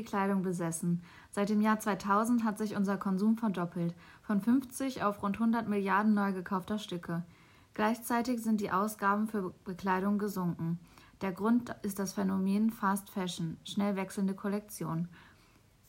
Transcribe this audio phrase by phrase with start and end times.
[0.00, 1.02] viel Kleidung besessen.
[1.30, 6.14] Seit dem Jahr 2000 hat sich unser Konsum verdoppelt, von 50 auf rund 100 Milliarden
[6.14, 7.22] neu gekaufter Stücke.
[7.74, 10.78] Gleichzeitig sind die Ausgaben für Bekleidung gesunken.
[11.20, 15.08] Der Grund ist das Phänomen Fast Fashion, schnell wechselnde Kollektion.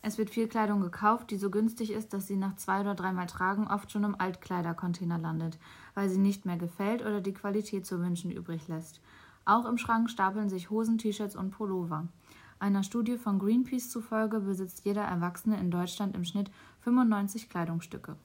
[0.02, 3.28] Es wird viel Kleidung gekauft, die so günstig ist, dass sie nach zwei oder dreimal
[3.28, 5.58] Tragen oft schon im Altkleidercontainer landet,
[5.94, 9.00] weil sie nicht mehr gefällt oder die Qualität zu wünschen übrig lässt.
[9.46, 12.08] Auch im Schrank stapeln sich Hosen, T-Shirts und Pullover.
[12.62, 18.16] Einer Studie von Greenpeace zufolge besitzt jeder Erwachsene in Deutschland im Schnitt 95 Kleidungsstücke.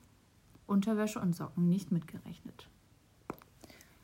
[0.66, 2.69] Unterwäsche und Socken nicht mitgerechnet.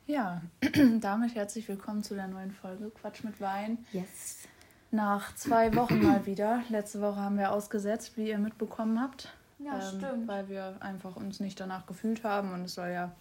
[0.07, 0.41] Ja,
[1.03, 3.85] damit herzlich willkommen zu der neuen Folge Quatsch mit Wein.
[3.93, 4.49] Yes.
[4.91, 6.63] Nach zwei Wochen mal wieder.
[6.71, 9.35] Letzte Woche haben wir ausgesetzt, wie ihr mitbekommen habt.
[9.59, 10.29] Ja, ähm, stimmt.
[10.29, 13.13] Weil wir einfach uns nicht danach gefühlt haben und es soll ja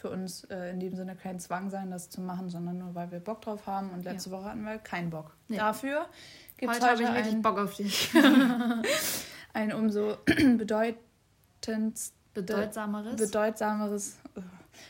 [0.00, 3.10] für uns äh, in dem Sinne kein Zwang sein, das zu machen, sondern nur weil
[3.10, 3.90] wir Bock drauf haben.
[3.90, 4.36] Und letzte ja.
[4.36, 5.34] Woche hatten wir keinen Bock.
[5.48, 5.58] Nee.
[5.58, 6.06] Dafür
[6.60, 8.10] gibt es heute, heute habe ich richtig Bock auf dich.
[9.54, 14.18] ein umso bedeutendst, bedeutsameres, bedeutsameres,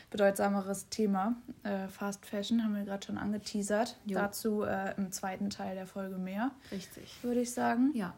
[0.09, 1.35] bedeutsameres Thema.
[1.63, 3.97] Äh, Fast Fashion haben wir gerade schon angeteasert.
[4.05, 4.19] Jo.
[4.19, 6.51] Dazu äh, im zweiten Teil der Folge mehr.
[6.71, 7.17] Richtig.
[7.23, 7.91] Würde ich sagen.
[7.93, 8.13] Ja.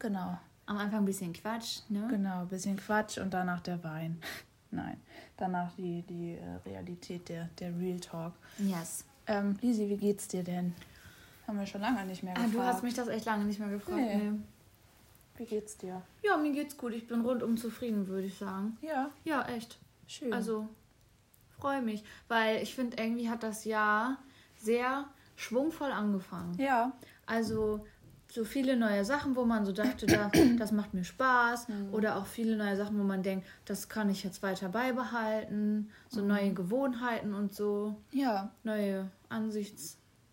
[0.00, 0.38] Genau.
[0.66, 2.06] Am Anfang ein bisschen Quatsch, ne?
[2.10, 4.20] Genau, ein bisschen Quatsch und danach der Wein.
[4.72, 5.00] Nein,
[5.36, 8.34] danach die, die äh, Realität, der, der Real Talk.
[8.58, 9.04] Yes.
[9.26, 10.74] Ähm, Lisi, wie geht's dir denn?
[11.50, 12.54] Haben wir schon lange nicht mehr gefragt.
[12.54, 13.96] Ah, du hast mich das echt lange nicht mehr gefragt.
[13.96, 14.14] Nee.
[14.14, 14.38] nee.
[15.34, 16.00] Wie geht's dir?
[16.22, 16.92] Ja, mir geht's gut.
[16.92, 18.78] Ich bin rundum zufrieden, würde ich sagen.
[18.82, 19.10] Ja.
[19.24, 19.80] Ja, echt.
[20.06, 20.32] Schön.
[20.32, 20.68] Also,
[21.58, 24.18] freue mich, weil ich finde, irgendwie hat das Jahr
[24.58, 26.54] sehr schwungvoll angefangen.
[26.56, 26.92] Ja.
[27.26, 27.84] Also,
[28.30, 31.66] so viele neue Sachen, wo man so dachte, da, das macht mir Spaß.
[31.66, 31.92] Mhm.
[31.92, 35.90] Oder auch viele neue Sachen, wo man denkt, das kann ich jetzt weiter beibehalten.
[36.10, 36.28] So mhm.
[36.28, 37.96] neue Gewohnheiten und so.
[38.12, 38.52] Ja.
[38.62, 39.10] Neue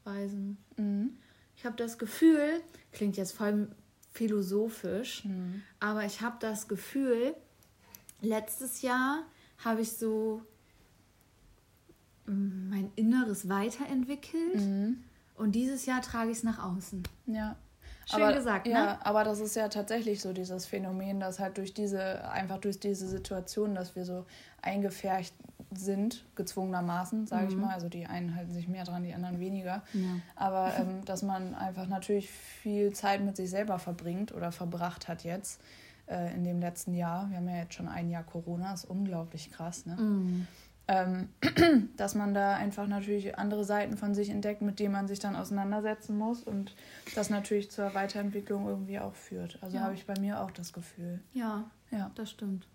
[0.08, 0.58] Ansichtsweisen.
[0.78, 1.18] Mhm.
[1.56, 3.70] Ich habe das Gefühl, klingt jetzt voll
[4.12, 5.62] philosophisch, mhm.
[5.80, 7.36] aber ich habe das Gefühl,
[8.22, 9.24] letztes Jahr
[9.64, 10.42] habe ich so
[12.26, 14.56] mm, mein Inneres weiterentwickelt.
[14.56, 15.04] Mhm.
[15.36, 17.04] Und dieses Jahr trage ich es nach außen.
[17.28, 17.56] Ja.
[18.10, 18.74] Schön aber, gesagt, ne?
[18.74, 22.80] Ja, aber das ist ja tatsächlich so dieses Phänomen, dass halt durch diese, einfach durch
[22.80, 24.26] diese Situation, dass wir so
[24.62, 25.36] eingefärcht
[25.76, 27.50] sind, gezwungenermaßen, sage mhm.
[27.50, 27.74] ich mal.
[27.74, 29.84] Also die einen halten sich mehr dran, die anderen weniger.
[29.94, 30.20] Ja.
[30.36, 35.24] Aber ähm, dass man einfach natürlich viel Zeit mit sich selber verbringt oder verbracht hat
[35.24, 35.62] jetzt
[36.08, 37.30] äh, in dem letzten Jahr.
[37.30, 39.96] Wir haben ja jetzt schon ein Jahr Corona, ist unglaublich krass, ne?
[39.96, 40.48] Mhm
[40.88, 41.30] ähm,
[41.98, 45.36] dass man da einfach natürlich andere Seiten von sich entdeckt, mit denen man sich dann
[45.36, 46.76] auseinandersetzen muss und
[47.16, 49.60] das natürlich zur Weiterentwicklung irgendwie auch führt.
[49.62, 49.84] Also ja.
[49.84, 51.20] habe ich bei mir auch das Gefühl.
[51.34, 52.12] Ja, ja.
[52.16, 52.68] das stimmt.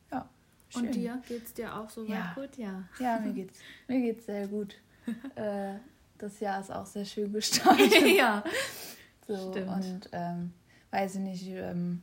[0.72, 0.86] Schön.
[0.86, 2.32] Und dir geht es dir auch so ja.
[2.34, 2.56] gut?
[2.56, 2.84] Ja.
[2.98, 4.76] Ja, mir geht's mir geht's sehr gut.
[5.34, 5.74] äh,
[6.18, 7.92] das Jahr ist auch sehr schön gestartet.
[8.16, 8.42] ja.
[9.26, 9.68] So, Stimmt.
[9.68, 10.52] Und ähm,
[10.90, 12.02] weiß ich nicht, ähm,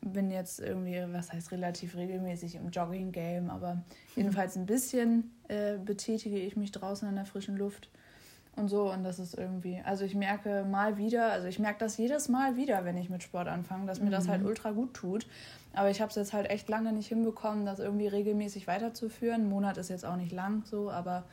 [0.00, 3.82] bin jetzt irgendwie, was heißt relativ regelmäßig im Jogging-Game, aber
[4.16, 7.88] jedenfalls ein bisschen äh, betätige ich mich draußen in der frischen Luft
[8.56, 8.92] und so.
[8.92, 12.56] Und das ist irgendwie, also ich merke mal wieder, also ich merke das jedes Mal
[12.56, 14.48] wieder, wenn ich mit Sport anfange, dass mir das halt mhm.
[14.48, 15.26] ultra gut tut.
[15.74, 19.42] Aber ich habe es jetzt halt echt lange nicht hinbekommen, das irgendwie regelmäßig weiterzuführen.
[19.42, 21.24] Ein Monat ist jetzt auch nicht lang so, aber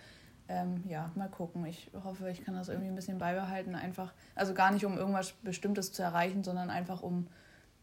[0.48, 1.66] ähm, ja, mal gucken.
[1.66, 3.76] Ich hoffe, ich kann das irgendwie ein bisschen beibehalten.
[3.76, 7.28] Einfach, also gar nicht um irgendwas Bestimmtes zu erreichen, sondern einfach um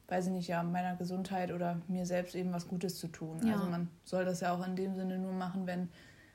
[0.08, 3.44] weiß ich nicht, ja, meiner Gesundheit oder mir selbst eben was Gutes zu tun.
[3.44, 3.54] Ja.
[3.54, 5.88] Also man soll das ja auch in dem Sinne nur machen, wenn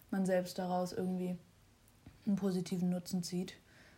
[0.09, 1.37] man selbst daraus irgendwie
[2.25, 3.55] einen positiven Nutzen zieht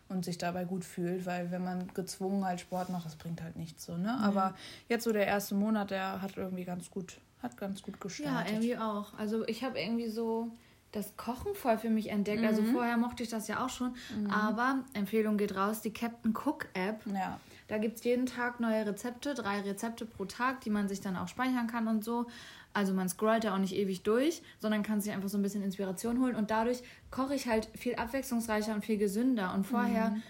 [0.10, 3.56] und sich dabei gut fühlt, weil wenn man gezwungen halt Sport macht, das bringt halt
[3.56, 4.16] nichts so, ne?
[4.18, 4.24] Mhm.
[4.24, 4.56] Aber
[4.90, 8.48] jetzt so der erste Monat, der hat irgendwie ganz gut, hat ganz gut gestartet.
[8.48, 9.14] Ja, irgendwie auch.
[9.18, 10.52] Also ich habe irgendwie so
[10.92, 12.44] das Kochen voll für mich entdeckt.
[12.44, 12.68] Also mhm.
[12.68, 14.30] Also vorher mochte ich das ja auch schon, mhm.
[14.30, 17.02] aber Empfehlung geht raus, die Captain Cook App.
[17.08, 17.40] Ja.
[17.68, 21.18] Da gibt es jeden Tag neue Rezepte, drei Rezepte pro Tag, die man sich dann
[21.18, 22.28] auch speichern kann und so.
[22.74, 25.64] Also man scrollt da auch nicht ewig durch, sondern kann sich einfach so ein bisschen
[25.64, 26.36] Inspiration holen.
[26.36, 26.82] Und dadurch
[27.12, 29.54] koche ich halt viel abwechslungsreicher und viel gesünder.
[29.54, 30.24] Und vorher mhm.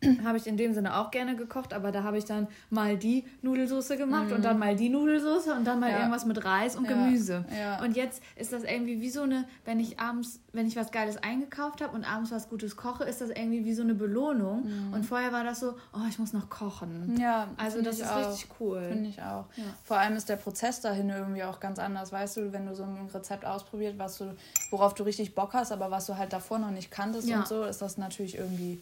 [0.24, 3.24] habe ich in dem Sinne auch gerne gekocht, aber da habe ich dann mal die
[3.42, 4.34] Nudelsoße gemacht mm.
[4.34, 4.60] und dann mhm.
[4.60, 5.98] mal die Nudelsoße und dann mal ja.
[5.98, 6.90] irgendwas mit Reis und ja.
[6.90, 7.44] Gemüse.
[7.58, 7.82] Ja.
[7.82, 11.16] Und jetzt ist das irgendwie wie so eine, wenn ich abends, wenn ich was Geiles
[11.16, 14.64] eingekauft habe und abends was Gutes koche, ist das irgendwie wie so eine Belohnung.
[14.64, 14.92] Mm.
[14.94, 17.16] Und vorher war das so, oh, ich muss noch kochen.
[17.20, 18.30] Ja, also das ist auch.
[18.30, 18.82] richtig cool.
[18.88, 19.46] Finde ich auch.
[19.84, 22.12] Vor allem ist der Prozess dahin irgendwie auch ganz anders.
[22.12, 24.34] Weißt du, wenn du so ein Rezept ausprobiert, was du,
[24.70, 27.64] worauf du richtig Bock hast, aber was du halt davor noch nicht kanntest und so,
[27.64, 28.80] ist das natürlich irgendwie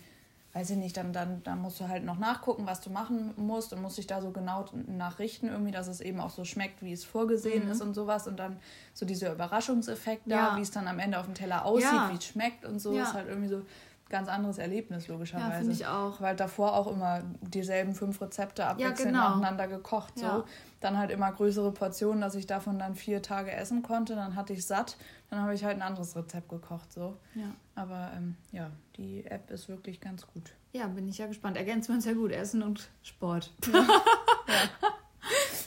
[0.56, 3.74] weiß ich nicht, dann, dann, dann musst du halt noch nachgucken, was du machen musst
[3.74, 6.94] und musst dich da so genau nachrichten, irgendwie, dass es eben auch so schmeckt, wie
[6.94, 7.72] es vorgesehen mhm.
[7.72, 8.26] ist und sowas.
[8.26, 8.56] Und dann
[8.94, 10.56] so dieser Überraschungseffekt da, ja.
[10.56, 12.08] wie es dann am Ende auf dem Teller aussieht, ja.
[12.10, 13.02] wie es schmeckt und so, ja.
[13.02, 13.62] ist halt irgendwie so
[14.08, 15.50] ganz anderes Erlebnis, logischerweise.
[15.50, 16.20] Ja, finde ich auch.
[16.20, 19.28] Weil davor auch immer dieselben fünf Rezepte abwechselnd ja, genau.
[19.30, 20.18] nacheinander gekocht.
[20.18, 20.26] So.
[20.26, 20.44] Ja.
[20.80, 24.14] Dann halt immer größere Portionen, dass ich davon dann vier Tage essen konnte.
[24.14, 24.96] Dann hatte ich satt.
[25.30, 26.92] Dann habe ich halt ein anderes Rezept gekocht.
[26.92, 27.16] So.
[27.34, 27.50] Ja.
[27.74, 30.52] Aber ähm, ja, die App ist wirklich ganz gut.
[30.72, 31.56] Ja, bin ich ja gespannt.
[31.56, 32.30] Ergänzen wir uns ja gut.
[32.30, 33.52] Essen und Sport.
[33.72, 33.72] Ja.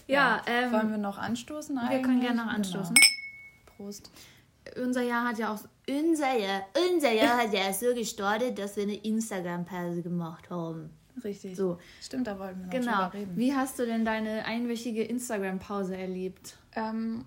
[0.08, 0.16] ja.
[0.16, 1.98] ja ähm, Wollen wir noch anstoßen eigentlich?
[1.98, 2.96] Wir können gerne noch anstoßen.
[2.96, 3.76] Genau.
[3.76, 4.12] Prost
[4.78, 5.60] unser Jahr hat ja auch
[5.90, 10.90] unser Jahr, unser Jahr hat ja so gestartet, dass wir eine Instagram-Pause gemacht haben.
[11.24, 11.56] Richtig.
[11.56, 11.78] So.
[12.02, 13.10] Stimmt, da wollten wir noch genau.
[13.10, 13.38] drüber reden.
[13.38, 16.58] Wie hast du denn deine einwöchige Instagram-Pause erlebt?
[16.76, 17.26] Ähm,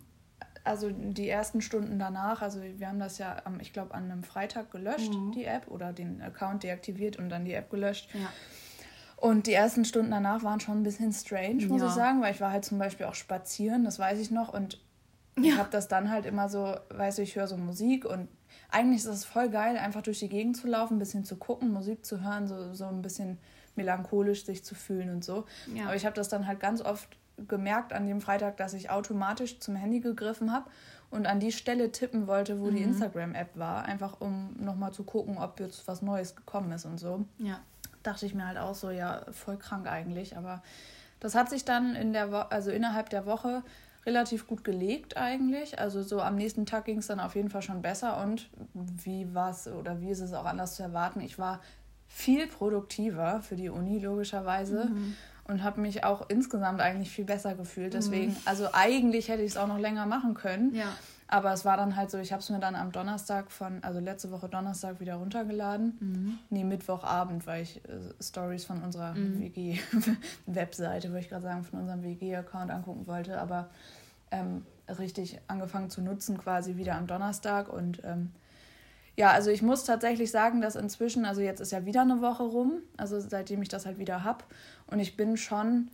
[0.64, 4.22] also die ersten Stunden danach, also wir haben das ja, am, ich glaube, an einem
[4.22, 5.32] Freitag gelöscht, mhm.
[5.32, 8.08] die App, oder den Account deaktiviert und dann die App gelöscht.
[8.14, 8.32] Ja.
[9.16, 11.88] Und die ersten Stunden danach waren schon ein bisschen strange, muss ja.
[11.88, 14.80] ich sagen, weil ich war halt zum Beispiel auch spazieren, das weiß ich noch, und
[15.36, 15.44] ja.
[15.44, 18.28] Ich habe das dann halt immer so, weißt du, ich höre so Musik und
[18.72, 21.72] eigentlich ist es voll geil, einfach durch die Gegend zu laufen, ein bisschen zu gucken,
[21.72, 23.38] Musik zu hören, so, so ein bisschen
[23.76, 25.44] melancholisch sich zu fühlen und so.
[25.74, 25.84] Ja.
[25.84, 27.16] Aber ich habe das dann halt ganz oft
[27.48, 30.70] gemerkt an dem Freitag, dass ich automatisch zum Handy gegriffen habe
[31.10, 32.76] und an die Stelle tippen wollte, wo mhm.
[32.76, 36.98] die Instagram-App war, einfach um nochmal zu gucken, ob jetzt was Neues gekommen ist und
[36.98, 37.24] so.
[37.38, 37.60] Ja.
[38.02, 40.62] Dachte ich mir halt auch so, ja, voll krank eigentlich, aber
[41.20, 43.62] das hat sich dann in der Wo also innerhalb der Woche
[44.04, 45.78] relativ gut gelegt eigentlich.
[45.78, 49.32] Also so am nächsten Tag ging es dann auf jeden Fall schon besser und wie
[49.34, 51.20] war es oder wie ist es auch anders zu erwarten?
[51.20, 51.60] Ich war
[52.08, 55.16] viel produktiver für die Uni logischerweise mhm.
[55.44, 57.94] und habe mich auch insgesamt eigentlich viel besser gefühlt.
[57.94, 58.36] Deswegen, mhm.
[58.44, 60.74] also eigentlich hätte ich es auch noch länger machen können.
[60.74, 60.92] Ja.
[61.32, 64.00] Aber es war dann halt so, ich habe es mir dann am Donnerstag von, also
[64.00, 65.96] letzte Woche Donnerstag wieder runtergeladen.
[65.98, 66.38] Mhm.
[66.50, 69.40] Nee, Mittwochabend, weil ich äh, Stories von unserer mhm.
[69.40, 73.40] WG-Webseite, würde ich gerade sagen, von unserem WG-Account angucken wollte.
[73.40, 73.70] Aber
[74.30, 74.66] ähm,
[74.98, 77.72] richtig angefangen zu nutzen, quasi wieder am Donnerstag.
[77.72, 78.32] Und ähm,
[79.16, 82.42] ja, also ich muss tatsächlich sagen, dass inzwischen, also jetzt ist ja wieder eine Woche
[82.42, 84.44] rum, also seitdem ich das halt wieder habe.
[84.86, 85.88] Und ich bin schon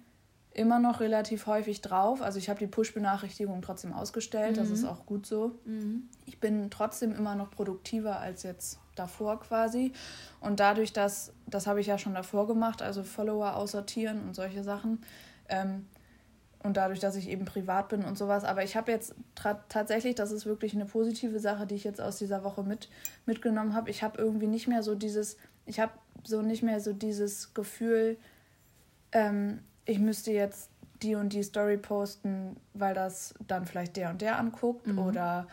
[0.58, 2.20] immer noch relativ häufig drauf.
[2.20, 4.60] Also ich habe die Push-Benachrichtigung trotzdem ausgestellt, mhm.
[4.60, 5.52] das ist auch gut so.
[5.64, 6.08] Mhm.
[6.26, 9.92] Ich bin trotzdem immer noch produktiver als jetzt davor quasi.
[10.40, 14.64] Und dadurch, dass, das habe ich ja schon davor gemacht, also Follower aussortieren und solche
[14.64, 15.00] Sachen,
[15.48, 15.86] ähm,
[16.60, 18.42] und dadurch, dass ich eben privat bin und sowas.
[18.42, 19.14] Aber ich habe jetzt
[19.68, 22.88] tatsächlich, das ist wirklich eine positive Sache, die ich jetzt aus dieser Woche mit,
[23.26, 23.90] mitgenommen habe.
[23.90, 25.92] Ich habe irgendwie nicht mehr so dieses, ich habe
[26.24, 28.16] so nicht mehr so dieses Gefühl,
[29.12, 30.70] ähm, ich müsste jetzt
[31.02, 34.98] die und die Story posten, weil das dann vielleicht der und der anguckt mhm.
[34.98, 35.48] oder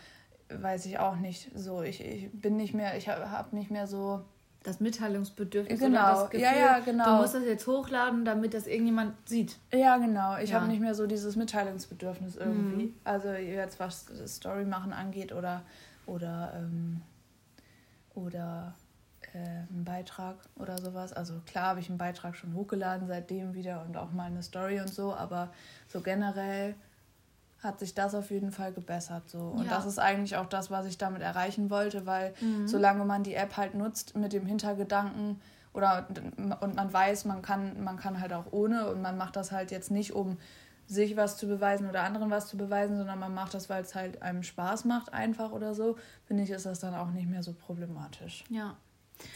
[0.50, 1.50] weiß ich auch nicht.
[1.56, 4.22] So, ich, ich bin nicht mehr, ich habe hab nicht mehr so
[4.64, 6.00] das Mitteilungsbedürfnis genau.
[6.00, 7.06] oder das Gefühl, ja, ja, genau.
[7.06, 9.58] du musst das jetzt hochladen, damit das irgendjemand sieht.
[9.72, 10.38] Ja, genau.
[10.38, 10.60] Ich ja.
[10.60, 12.88] habe nicht mehr so dieses Mitteilungsbedürfnis irgendwie.
[12.88, 12.96] Mhm.
[13.04, 15.62] Also jetzt was Story machen angeht oder
[16.08, 17.02] oder ähm,
[18.16, 18.74] oder
[19.36, 21.12] äh, einen Beitrag oder sowas.
[21.12, 24.80] Also klar habe ich einen Beitrag schon hochgeladen seitdem wieder und auch mal eine Story
[24.80, 25.52] und so, aber
[25.90, 26.76] so generell
[27.62, 29.30] hat sich das auf jeden Fall gebessert.
[29.30, 29.40] So.
[29.40, 29.72] Und ja.
[29.72, 32.68] das ist eigentlich auch das, was ich damit erreichen wollte, weil mhm.
[32.68, 35.42] solange man die App halt nutzt mit dem Hintergedanken
[35.74, 36.08] oder
[36.62, 39.72] und man weiß, man kann, man kann halt auch ohne und man macht das halt
[39.72, 40.38] jetzt nicht, um
[40.88, 43.96] sich was zu beweisen oder anderen was zu beweisen, sondern man macht das, weil es
[43.96, 47.44] halt einem Spaß macht, einfach oder so, finde ich, ist das dann auch nicht mehr
[47.44, 48.44] so problematisch.
[48.50, 48.78] Ja.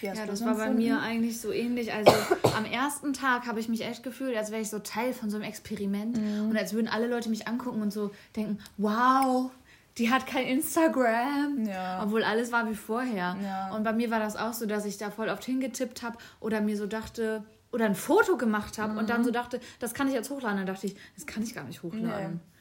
[0.01, 1.93] Ja, das war bei mir eigentlich so ähnlich.
[1.93, 2.11] Also
[2.57, 5.37] am ersten Tag habe ich mich echt gefühlt, als wäre ich so Teil von so
[5.37, 6.49] einem Experiment mhm.
[6.49, 9.51] und als würden alle Leute mich angucken und so denken, wow,
[9.97, 11.65] die hat kein Instagram.
[11.67, 12.01] Ja.
[12.03, 13.35] Obwohl alles war wie vorher.
[13.43, 13.75] Ja.
[13.75, 16.61] Und bei mir war das auch so, dass ich da voll oft hingetippt habe oder
[16.61, 18.99] mir so dachte, oder ein Foto gemacht habe mhm.
[18.99, 20.57] und dann so dachte, das kann ich jetzt hochladen.
[20.57, 22.33] Dann dachte ich, das kann ich gar nicht hochladen.
[22.33, 22.58] Nee.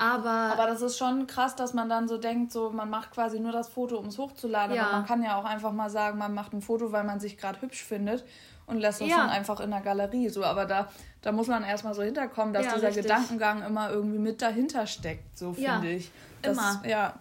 [0.00, 3.40] Aber, aber das ist schon krass, dass man dann so denkt, so man macht quasi
[3.40, 4.76] nur das Foto, um es hochzuladen.
[4.76, 4.84] Ja.
[4.84, 7.36] Aber man kann ja auch einfach mal sagen, man macht ein Foto, weil man sich
[7.36, 8.24] gerade hübsch findet
[8.66, 9.16] und lässt das ja.
[9.16, 10.28] dann einfach in der Galerie.
[10.28, 10.88] So, aber da,
[11.20, 13.06] da muss man erstmal so hinterkommen, dass ja, dieser richtig.
[13.06, 16.12] Gedankengang immer irgendwie mit dahinter steckt, so finde ich.
[16.42, 16.82] Das, immer.
[16.86, 17.14] Ja.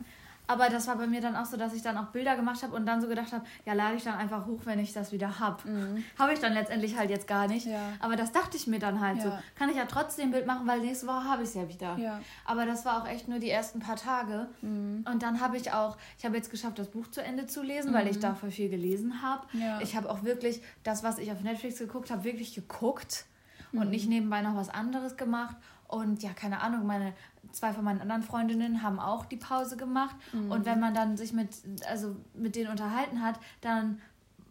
[0.48, 2.75] Aber das war bei mir dann auch so, dass ich dann auch Bilder gemacht habe
[2.75, 5.39] und dann so gedacht habe, ja, lade ich dann einfach hoch, wenn ich das wieder
[5.39, 5.70] habe.
[5.70, 6.04] Mhm.
[6.18, 7.68] Habe ich dann letztendlich halt jetzt gar nicht.
[7.68, 7.92] Ja.
[8.00, 9.24] Aber das dachte ich mir dann halt ja.
[9.24, 9.32] so.
[9.56, 11.98] Kann ich ja trotzdem ein Bild machen, weil nächste Woche habe ich es ja wieder.
[11.98, 12.22] Ja.
[12.46, 14.48] Aber das war auch echt nur die ersten paar Tage.
[14.62, 15.06] Mhm.
[15.12, 17.92] Und dann habe ich auch, ich habe jetzt geschafft, das Buch zu Ende zu lesen,
[17.92, 17.96] mhm.
[17.96, 18.22] weil ich mhm.
[18.22, 19.46] dafür viel gelesen habe.
[19.82, 23.25] Ich habe auch wirklich das, was ich auf Netflix geguckt habe, wirklich geguckt
[23.74, 23.89] und mhm.
[23.89, 25.56] nicht nebenbei noch was anderes gemacht.
[25.88, 27.13] Und ja, keine Ahnung, meine
[27.51, 30.16] zwei von meinen anderen Freundinnen haben auch die Pause gemacht.
[30.34, 30.51] Mhm.
[30.51, 31.50] Und wenn man dann sich mit,
[31.89, 34.01] also mit denen unterhalten hat, dann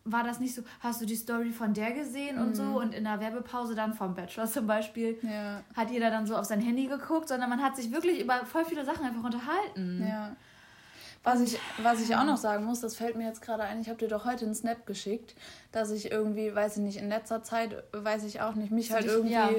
[0.07, 2.55] war das nicht so, hast du die Story von der gesehen und mhm.
[2.55, 5.63] so und in der Werbepause dann vom Bachelor zum Beispiel ja.
[5.75, 8.65] hat jeder dann so auf sein Handy geguckt, sondern man hat sich wirklich über voll
[8.65, 10.07] viele Sachen einfach unterhalten.
[10.09, 10.37] Ja.
[11.25, 13.89] Was ich, was ich auch noch sagen muss, das fällt mir jetzt gerade ein, ich
[13.89, 15.35] habe dir doch heute einen Snap geschickt,
[15.73, 19.07] dass ich irgendwie, weiß ich nicht, in letzter Zeit, weiß ich auch nicht, mich halt
[19.07, 19.51] irgendwie ja.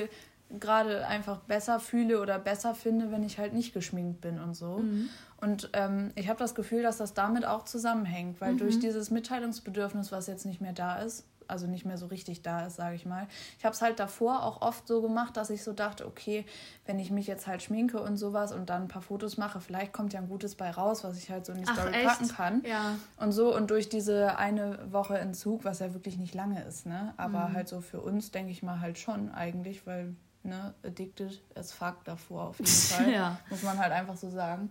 [0.49, 4.77] Gerade einfach besser fühle oder besser finde, wenn ich halt nicht geschminkt bin und so.
[4.77, 5.09] Mhm.
[5.39, 8.57] Und ähm, ich habe das Gefühl, dass das damit auch zusammenhängt, weil mhm.
[8.59, 12.65] durch dieses Mitteilungsbedürfnis, was jetzt nicht mehr da ist, also nicht mehr so richtig da
[12.65, 13.27] ist, sage ich mal.
[13.57, 16.45] Ich habe es halt davor auch oft so gemacht, dass ich so dachte, okay,
[16.85, 19.93] wenn ich mich jetzt halt schminke und sowas und dann ein paar Fotos mache, vielleicht
[19.93, 22.05] kommt ja ein gutes bei raus, was ich halt so in die Ach, Story echt?
[22.05, 22.63] packen kann.
[22.65, 22.95] Ja.
[23.17, 27.13] Und so und durch diese eine Woche Entzug, was ja wirklich nicht lange ist, ne?
[27.17, 27.53] Aber mhm.
[27.53, 30.15] halt so für uns denke ich mal halt schon eigentlich, weil
[30.47, 33.39] ne, addicted as fuck davor auf jeden Fall, ja.
[33.49, 34.69] muss man halt einfach so sagen.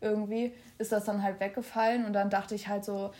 [0.00, 3.12] Irgendwie ist das dann halt weggefallen und dann dachte ich halt so,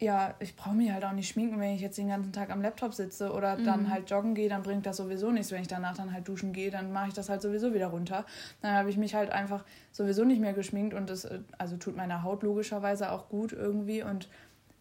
[0.00, 2.60] ja, ich brauche mich halt auch nicht schminken, wenn ich jetzt den ganzen Tag am
[2.60, 3.64] Laptop sitze oder mhm.
[3.64, 5.52] dann halt joggen gehe, dann bringt das sowieso nichts.
[5.52, 8.24] Wenn ich danach dann halt duschen gehe, dann mache ich das halt sowieso wieder runter.
[8.60, 12.22] Dann habe ich mich halt einfach sowieso nicht mehr geschminkt und das also tut meiner
[12.22, 14.28] Haut logischerweise auch gut irgendwie und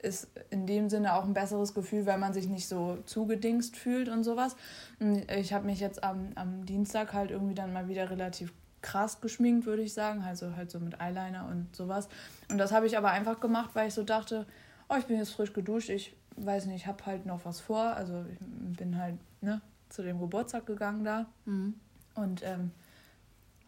[0.03, 4.09] ist in dem Sinne auch ein besseres Gefühl, weil man sich nicht so zugedingst fühlt
[4.09, 4.55] und sowas.
[4.99, 9.21] Und ich habe mich jetzt am, am Dienstag halt irgendwie dann mal wieder relativ krass
[9.21, 10.21] geschminkt, würde ich sagen.
[10.21, 12.09] Also halt so mit Eyeliner und sowas.
[12.51, 14.45] Und das habe ich aber einfach gemacht, weil ich so dachte,
[14.89, 17.95] oh, ich bin jetzt frisch geduscht, ich weiß nicht, ich habe halt noch was vor.
[17.95, 18.37] Also ich
[18.77, 21.25] bin halt ne, zu dem Geburtstag gegangen da.
[21.45, 21.75] Mhm.
[22.15, 22.71] Und ähm,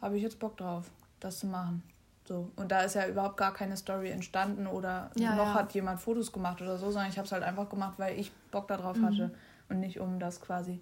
[0.01, 1.81] habe ich jetzt Bock drauf, das zu machen.
[2.27, 2.51] So.
[2.55, 5.53] Und da ist ja überhaupt gar keine Story entstanden oder ja, noch ja.
[5.53, 8.31] hat jemand Fotos gemacht oder so, sondern ich habe es halt einfach gemacht, weil ich
[8.51, 9.05] Bock darauf mhm.
[9.05, 9.35] hatte
[9.69, 10.81] und nicht um das quasi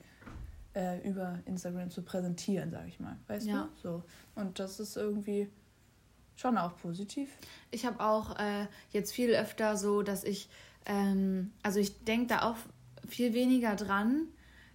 [0.73, 3.17] äh, über Instagram zu präsentieren, sage ich mal.
[3.27, 3.69] Weißt ja.
[3.75, 3.81] du?
[3.81, 4.03] So.
[4.35, 5.49] Und das ist irgendwie
[6.35, 7.29] schon auch positiv.
[7.71, 10.49] Ich habe auch äh, jetzt viel öfter so, dass ich,
[10.85, 12.57] ähm, also ich denke da auch
[13.07, 14.27] viel weniger dran,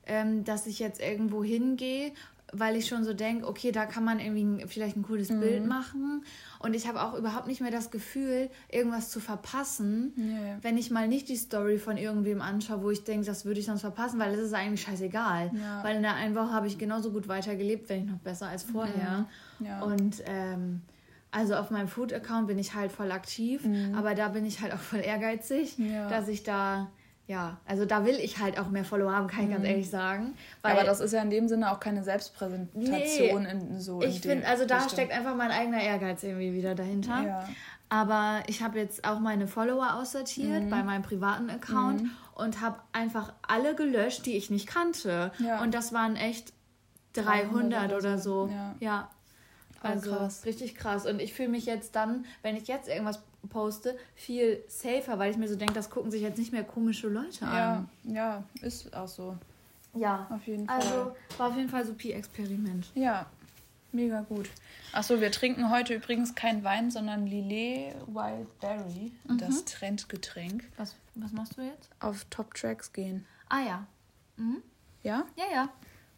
[0.07, 2.13] ähm, dass ich jetzt irgendwo hingehe,
[2.53, 5.41] weil ich schon so denke, okay, da kann man irgendwie vielleicht ein cooles mhm.
[5.41, 6.25] Bild machen.
[6.59, 10.59] Und ich habe auch überhaupt nicht mehr das Gefühl, irgendwas zu verpassen, yeah.
[10.63, 13.67] wenn ich mal nicht die Story von irgendwem anschaue, wo ich denke, das würde ich
[13.67, 15.51] sonst verpassen, weil es ist eigentlich scheißegal.
[15.55, 15.85] Ja.
[15.85, 18.63] Weil in der einen Woche habe ich genauso gut weitergelebt, wenn nicht noch besser als
[18.63, 19.27] vorher.
[19.59, 19.67] Mhm.
[19.67, 19.83] Ja.
[19.83, 20.83] Und ähm,
[21.31, 23.95] also auf meinem Food-Account bin ich halt voll aktiv, mhm.
[23.95, 26.09] aber da bin ich halt auch voll ehrgeizig, ja.
[26.09, 26.91] dass ich da,
[27.29, 29.69] ja, also da will ich halt auch mehr Follower haben, kann ich ganz mhm.
[29.69, 30.35] ehrlich sagen.
[30.63, 34.01] Aber das ist ja in dem Sinne auch keine Selbstpräsentation nee, in so.
[34.01, 34.93] In ich finde, also da Richtung.
[34.93, 37.23] steckt einfach mein eigener Ehrgeiz irgendwie wieder dahinter.
[37.23, 37.49] Ja.
[37.91, 40.71] Aber ich habe jetzt auch meine Follower aussortiert mhm.
[40.71, 42.11] bei meinem privaten Account mhm.
[42.35, 45.31] und habe einfach alle gelöscht, die ich nicht kannte.
[45.39, 45.63] Ja.
[45.63, 46.55] Und das waren echt
[47.13, 48.49] 300, 300 oder so.
[48.51, 48.75] Ja.
[48.81, 49.11] ja.
[49.83, 50.47] Also krass.
[50.47, 51.05] richtig krass.
[51.05, 55.37] Und ich fühle mich jetzt dann, wenn ich jetzt irgendwas poste, viel safer, weil ich
[55.37, 57.89] mir so denke, das gucken sich jetzt nicht mehr komische Leute an.
[58.05, 59.37] Ja, ja, ist auch so.
[59.95, 60.77] Ja, auf jeden Fall.
[60.77, 62.91] Also war auf jeden Fall so Pi-Experiment.
[62.95, 63.27] Ja,
[63.93, 64.49] mega gut.
[64.93, 69.39] Achso, wir trinken heute übrigens kein Wein, sondern Lillet Wildberry, mhm.
[69.39, 70.65] das Trendgetränk.
[70.77, 71.89] Was, was machst du jetzt?
[72.01, 73.27] Auf Top Tracks gehen.
[73.49, 73.87] Ah ja.
[74.37, 74.63] Mhm.
[75.03, 75.25] Ja?
[75.37, 75.69] Ja, ja.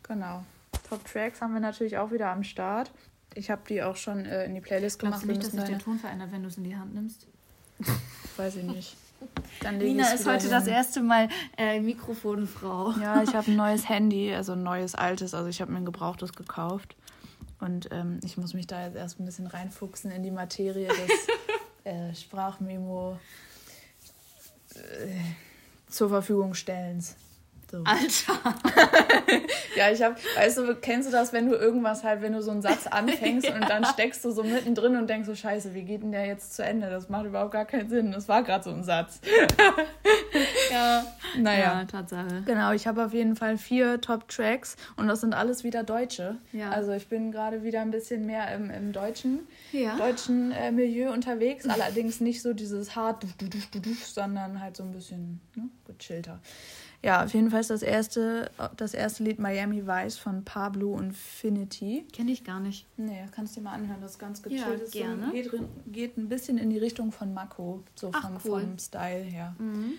[0.03, 0.45] Genau.
[0.89, 2.91] Top Tracks haben wir natürlich auch wieder am Start.
[3.35, 5.23] Ich habe die auch schon äh, in die Playlist gemacht.
[5.23, 7.27] Glaubst du nicht, dass sich der Ton verändert, wenn du es in die Hand nimmst?
[8.37, 8.97] Weiß ich nicht.
[9.79, 10.51] Nina ist heute hin.
[10.51, 12.93] das erste Mal äh, Mikrofonfrau.
[13.01, 15.35] Ja, ich habe ein neues Handy, also ein neues, altes.
[15.35, 16.97] Also ich habe mir ein gebrauchtes gekauft.
[17.61, 21.27] Und ähm, ich muss mich da jetzt erst ein bisschen reinfuchsen in die Materie des
[21.85, 23.19] äh, Sprachmemo
[24.75, 24.81] äh,
[25.89, 27.17] zur Verfügung stellens.
[27.71, 27.85] So.
[27.85, 28.33] Alter.
[29.77, 32.51] ja, ich habe, weißt du, kennst du das, wenn du irgendwas halt, wenn du so
[32.51, 33.55] einen Satz anfängst ja.
[33.61, 36.57] und dann steckst du so mittendrin und denkst so, scheiße, wie geht denn der jetzt
[36.57, 36.91] zu Ende?
[36.91, 38.11] Das macht überhaupt gar keinen Sinn.
[38.11, 39.21] Das war gerade so ein Satz.
[40.73, 41.05] ja.
[41.39, 41.81] Naja.
[41.81, 42.43] Ja, Tatsache.
[42.45, 46.39] Genau, ich habe auf jeden Fall vier Top-Tracks und das sind alles wieder Deutsche.
[46.53, 46.71] Ja.
[46.71, 49.97] Also ich bin gerade wieder ein bisschen mehr im, im deutschen, ja.
[49.97, 51.69] deutschen äh, Milieu unterwegs.
[51.69, 53.25] Allerdings nicht so dieses hart,
[54.05, 56.41] sondern halt so ein bisschen ne, gechillter.
[57.03, 62.07] Ja, auf jeden Fall ist das erste, das erste Lied Miami Vice von Pablo Infinity.
[62.13, 62.87] Kenne ich gar nicht.
[62.99, 64.95] Nee, kannst du dir mal anhören, das ist ganz gechillt.
[64.95, 65.27] Ja, gerne.
[65.27, 65.53] So, geht,
[65.87, 68.61] geht, ein bisschen in die Richtung von Mako, so Ach, vom, cool.
[68.61, 69.55] vom Style her.
[69.59, 69.95] Mhm.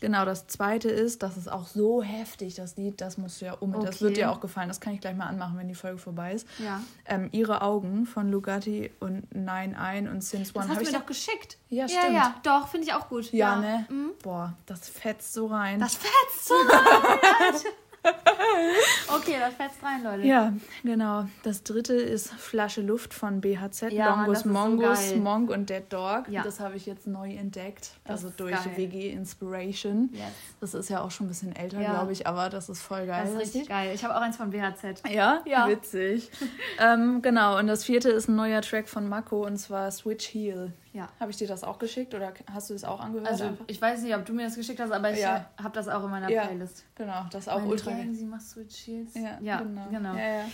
[0.00, 3.52] Genau, das zweite ist, das ist auch so heftig, das Lied, das musst du ja
[3.52, 3.74] um.
[3.74, 3.86] Okay.
[3.86, 6.32] Das wird dir auch gefallen, das kann ich gleich mal anmachen, wenn die Folge vorbei
[6.32, 6.46] ist.
[6.58, 6.80] Ja.
[7.04, 10.66] Ähm, Ihre Augen von Lugatti und Nine Ein und Since One.
[10.66, 11.58] Das hast du mir doch geschickt.
[11.68, 12.04] Ja, stimmt.
[12.04, 13.30] Ja, ja, doch, finde ich auch gut.
[13.32, 13.60] Ja, ja.
[13.60, 13.86] ne?
[13.90, 14.10] Mhm.
[14.22, 15.78] Boah, das fetzt so rein.
[15.78, 17.54] Das fetzt so rein!
[19.16, 20.26] okay, das fetzt rein, Leute.
[20.26, 20.52] Ja,
[20.82, 21.26] genau.
[21.42, 23.92] Das dritte ist Flasche Luft von BHZ.
[23.92, 26.28] Ja, Longus Mongus, so Monk und Dead Dog.
[26.28, 26.42] Ja.
[26.42, 27.92] Das habe ich jetzt neu entdeckt.
[28.04, 28.72] Das also durch geil.
[28.76, 30.10] WG Inspiration.
[30.12, 30.22] Yes.
[30.60, 31.92] Das ist ja auch schon ein bisschen älter, ja.
[31.92, 33.22] glaube ich, aber das ist voll geil.
[33.24, 33.92] Das ist richtig geil.
[33.94, 35.02] Ich habe auch eins von BHZ.
[35.10, 35.42] Ja?
[35.44, 35.68] Ja.
[35.68, 36.30] Witzig.
[36.78, 40.72] ähm, genau, und das vierte ist ein neuer Track von Mako und zwar Switch Heel.
[40.92, 41.08] Ja.
[41.20, 43.28] Habe ich dir das auch geschickt oder hast du das auch angehört?
[43.28, 43.64] Also einfach?
[43.68, 45.48] ich weiß nicht, ob du mir das geschickt hast, aber ich ja.
[45.62, 46.46] habe das auch in meiner ja.
[46.46, 46.84] Playlist.
[46.96, 47.90] Genau, das ist auch Meine ultra.
[47.92, 49.14] Dragon, sie machst Sweet Shields.
[49.14, 49.88] Ja, ja genau.
[49.88, 50.14] genau.
[50.14, 50.44] Ja, ja.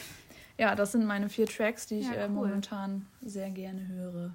[0.59, 2.29] ja, das sind meine vier Tracks, die ich äh, cool.
[2.29, 4.33] momentan sehr gerne höre.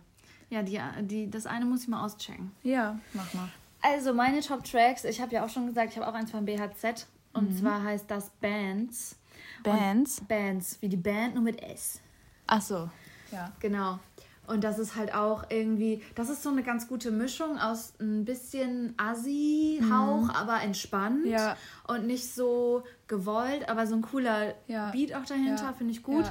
[0.49, 2.51] Ja, die, die, das eine muss ich mal auschecken.
[2.63, 3.49] Ja, mach mal.
[3.81, 6.45] Also meine Top Tracks, ich habe ja auch schon gesagt, ich habe auch eins von
[6.45, 7.57] BHZ und mhm.
[7.57, 9.17] zwar heißt das Bands.
[9.63, 10.19] Bands?
[10.19, 11.99] Und Bands, wie die Band nur mit S.
[12.47, 12.89] Ach so,
[13.31, 13.51] ja.
[13.59, 13.99] Genau.
[14.51, 18.25] Und das ist halt auch irgendwie, das ist so eine ganz gute Mischung aus ein
[18.25, 20.29] bisschen Assi-Hauch, mhm.
[20.29, 21.25] aber entspannt.
[21.25, 21.55] Ja.
[21.87, 24.91] Und nicht so gewollt, aber so ein cooler ja.
[24.91, 25.73] Beat auch dahinter, ja.
[25.73, 26.25] finde ich gut.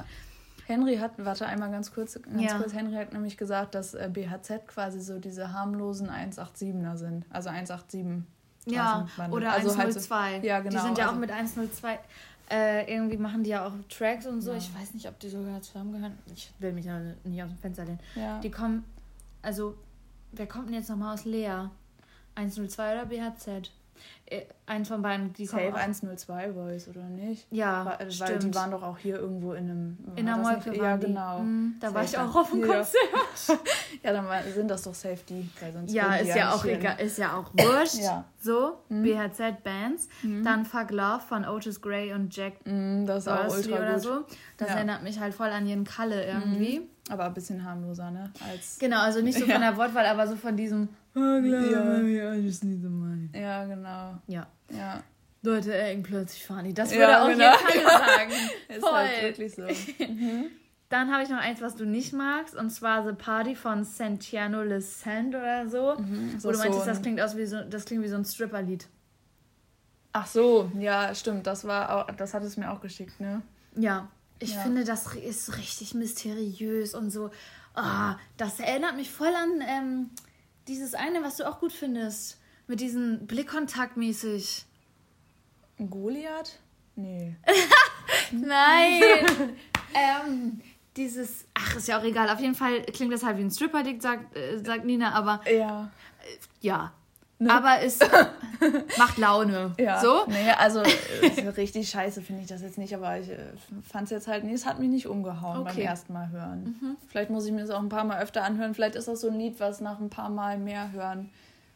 [0.67, 2.59] Henry hat, warte einmal ganz kurz, ganz ja.
[2.59, 7.25] kurz, Henry hat nämlich gesagt, dass äh, BHZ quasi so diese harmlosen 187er sind.
[7.31, 8.27] Also 187.
[8.67, 10.15] Ja, oder also 102.
[10.15, 10.77] Halt so, ja, genau.
[10.77, 11.99] Die sind ja also, auch mit 102.
[12.51, 14.51] Äh, irgendwie machen die ja auch Tracks und so.
[14.51, 14.59] Ja.
[14.59, 16.19] Ich weiß nicht, ob die sogar zusammengehören.
[16.35, 18.01] Ich will mich ja nicht aus dem Fenster lehnen.
[18.17, 18.41] Ja.
[18.41, 18.85] Die kommen,
[19.41, 19.77] also,
[20.33, 21.69] wer kommt denn jetzt nochmal aus Lea?
[22.35, 23.71] 102 oder BHZ?
[24.67, 27.47] Eins von beiden, die Safe 102 Boys, oder nicht?
[27.51, 29.99] Ja, weil, äh, weil die waren doch auch hier irgendwo in einem...
[30.15, 31.41] In der Molke Ja, genau.
[31.41, 32.95] Mhm, da Safe war ich auch auf dem Konzert.
[34.05, 37.19] ja, dann sind das doch Safe die, weil sonst Ja, ist ja, auch egal, ist
[37.19, 37.97] ja auch wurscht.
[37.97, 38.25] ja.
[38.39, 39.03] So, mhm.
[39.03, 40.09] BHZ Bands.
[40.23, 40.45] Mhm.
[40.45, 44.03] Dann Fuck Love von Otis Gray und Jack mhm, das ist auch ultra oder gut.
[44.03, 44.25] so.
[44.57, 44.77] Das ja.
[44.77, 46.81] erinnert mich halt voll an ihren Kalle irgendwie.
[46.81, 46.89] Mhm.
[47.11, 48.31] Aber ein bisschen harmloser, ne?
[48.49, 52.35] Als genau, also nicht so von der Wortwahl, aber so von diesem Oh, klar, ja.
[52.35, 53.29] I just need the money.
[53.35, 54.19] Ja, genau.
[54.27, 54.47] Ja.
[54.71, 55.03] Ja.
[55.43, 56.75] Leute, ey, plötzlich fahren die.
[56.75, 57.57] Das würde ja, auch genau.
[57.57, 58.33] hier keiner sagen.
[58.69, 58.93] Ist Voll.
[58.93, 59.63] halt wirklich so.
[60.05, 60.47] Mhm.
[60.91, 64.63] Dann habe ich noch eins, was du nicht magst, und zwar The Party von Santiano
[64.63, 65.95] Lescent oder so.
[65.97, 68.25] Mhm, wo du meintest, so das klingt aus wie so, das klingt wie so ein
[68.25, 68.89] Stripperlied.
[70.13, 71.47] Ach so, ja, stimmt.
[71.47, 73.43] Das war auch, das hat es mir auch geschickt, ne?
[73.77, 74.09] Ja.
[74.41, 74.61] Ich ja.
[74.61, 77.31] finde, das ist richtig mysteriös und so.
[77.77, 80.11] Oh, das erinnert mich voll an ähm,
[80.69, 82.39] dieses eine, was du auch gut findest.
[82.67, 84.65] Mit diesem Blickkontakt mäßig.
[85.79, 86.59] Goliath?
[86.95, 87.35] Nee.
[88.33, 89.03] Nein.
[89.95, 90.61] ähm,
[90.97, 92.29] dieses, ach, ist ja auch egal.
[92.31, 95.41] Auf jeden Fall klingt das halt wie ein Stripper-Dick, sagt, äh, sagt Nina, aber.
[95.51, 95.91] Ja.
[96.21, 96.93] Äh, ja.
[97.41, 97.51] Ne?
[97.51, 97.99] Aber es
[98.99, 99.73] macht Laune.
[99.79, 99.99] Ja.
[99.99, 100.27] So?
[100.27, 100.83] Nee, also
[101.57, 103.39] richtig scheiße finde ich das jetzt nicht, aber ich äh,
[103.83, 105.73] fand es jetzt halt nicht, es hat mich nicht umgehauen okay.
[105.77, 106.77] beim ersten Mal hören.
[106.81, 106.97] Mhm.
[107.09, 108.75] Vielleicht muss ich mir das auch ein paar Mal öfter anhören.
[108.75, 111.31] Vielleicht ist das so ein Lied, was nach ein paar Mal mehr hören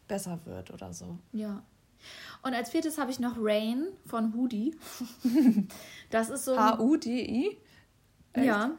[0.07, 1.18] besser wird oder so.
[1.33, 1.62] Ja.
[2.42, 4.77] Und als viertes habe ich noch Rain von Hoodie.
[6.11, 6.57] Das ist so.
[6.57, 7.59] H-U-D-I?
[8.37, 8.70] Ja.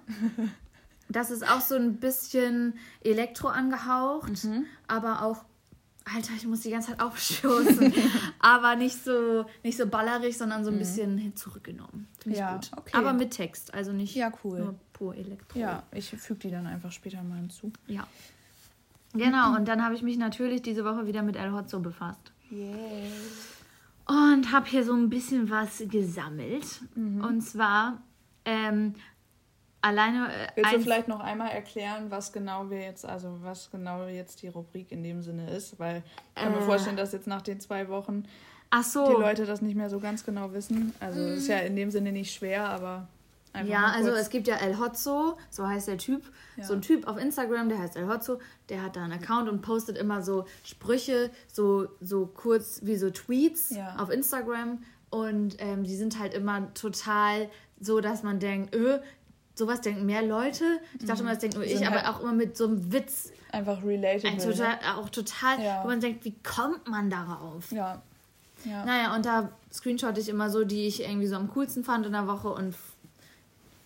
[1.09, 4.65] Das ist auch so ein bisschen Elektro angehaucht, mhm.
[4.87, 5.43] aber auch
[6.13, 7.93] Alter, ich muss die ganze Zeit aufstoßen.
[8.39, 10.79] aber nicht so, nicht so ballerig, sondern so ein mhm.
[10.79, 12.07] bisschen zurückgenommen.
[12.19, 12.79] Finde ja, ich gut.
[12.79, 12.97] Okay.
[12.97, 14.59] Aber mit Text, also nicht ja, cool.
[14.59, 15.59] nur pur Elektro.
[15.59, 17.71] Ja, ich füge die dann einfach später mal hinzu.
[17.87, 18.07] Ja.
[19.13, 22.33] Genau, und dann habe ich mich natürlich diese Woche wieder mit El Hotzo befasst.
[22.51, 22.75] Yeah.
[24.07, 26.81] Und habe hier so ein bisschen was gesammelt.
[26.95, 27.23] Mhm.
[27.23, 28.01] Und zwar
[28.43, 28.93] ähm,
[29.85, 30.27] alleine.
[30.27, 34.41] Äh, Willst du vielleicht noch einmal erklären, was genau wir jetzt, also was genau jetzt
[34.41, 35.79] die Rubrik in dem Sinne ist?
[35.79, 36.03] Weil
[36.35, 38.23] ich kann äh, mir vorstellen, dass jetzt nach den zwei Wochen
[38.83, 39.05] so.
[39.07, 40.93] die Leute das nicht mehr so ganz genau wissen.
[40.99, 41.33] Also mhm.
[41.35, 43.07] ist ja in dem Sinne nicht schwer, aber.
[43.63, 46.23] Ja, also es gibt ja El Hotzo, so heißt der Typ.
[46.57, 46.65] Ja.
[46.65, 49.61] So ein Typ auf Instagram, der heißt El Hotzo, der hat da einen Account und
[49.61, 53.95] postet immer so Sprüche, so, so kurz wie so Tweets ja.
[53.97, 54.83] auf Instagram.
[55.09, 58.99] Und ähm, die sind halt immer total so, dass man denkt, öh,
[59.55, 60.63] sowas denken mehr Leute.
[60.99, 61.27] Ich dachte mhm.
[61.27, 63.31] immer, das denke nur ich, aber halt auch immer mit so einem Witz.
[63.51, 64.29] Einfach relatable.
[64.29, 64.97] Ein total, ne?
[64.97, 65.83] auch total, ja.
[65.83, 67.71] wo man denkt, wie kommt man darauf?
[67.71, 68.01] Ja.
[68.65, 68.85] ja.
[68.85, 72.11] Naja, und da screenshot ich immer so, die ich irgendwie so am coolsten fand in
[72.11, 72.75] der Woche und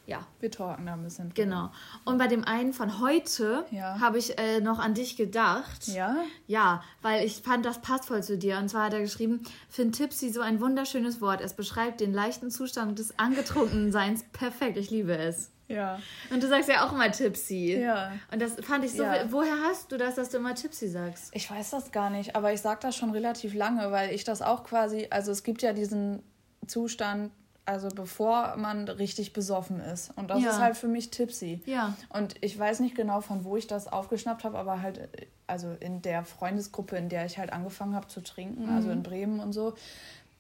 [0.10, 0.26] ja.
[0.40, 1.32] Wir talken da ein bisschen.
[1.36, 1.70] Genau.
[2.04, 4.00] Und bei dem einen von heute ja.
[4.00, 5.88] habe ich äh, noch an dich gedacht.
[5.88, 6.16] Ja?
[6.48, 8.58] Ja, weil ich fand, das passt voll zu dir.
[8.58, 11.42] Und zwar hat er geschrieben, find Tipsy so ein wunderschönes Wort.
[11.42, 14.78] Es beschreibt den leichten Zustand des Angetrunkenseins perfekt.
[14.78, 15.52] Ich liebe es.
[15.70, 16.00] Ja.
[16.32, 17.78] Und du sagst ja auch immer Tipsy.
[17.80, 18.12] Ja.
[18.32, 19.04] Und das fand ich so.
[19.04, 19.32] Ja.
[19.32, 21.30] Woher hast du das, dass du immer Tipsy sagst?
[21.34, 24.42] Ich weiß das gar nicht, aber ich sage das schon relativ lange, weil ich das
[24.42, 25.08] auch quasi.
[25.10, 26.24] Also es gibt ja diesen
[26.68, 27.32] Zustand,
[27.66, 30.12] also bevor man richtig besoffen ist.
[30.16, 30.50] Und das ja.
[30.50, 31.62] ist halt für mich Tipsy.
[31.68, 31.96] Ja.
[32.10, 35.08] Und ich weiß nicht genau, von wo ich das aufgeschnappt habe, aber halt,
[35.46, 38.76] also in der Freundesgruppe, in der ich halt angefangen habe zu trinken, mhm.
[38.76, 39.76] also in Bremen und so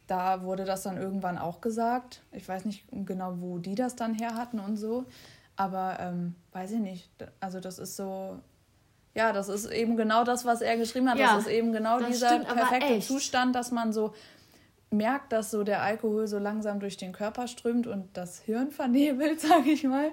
[0.10, 2.22] da wurde das dann irgendwann auch gesagt.
[2.32, 5.06] Ich weiß nicht genau, wo die das dann her hatten und so.
[5.56, 7.10] Aber ähm, weiß ich nicht.
[7.39, 8.39] Also das ist so,
[9.13, 11.17] ja, das ist eben genau das, was er geschrieben hat.
[11.17, 14.13] Ja, das ist eben genau dieser perfekte Zustand, dass man so
[14.89, 19.39] merkt, dass so der Alkohol so langsam durch den Körper strömt und das Hirn vernebelt,
[19.41, 20.12] sage ich mal.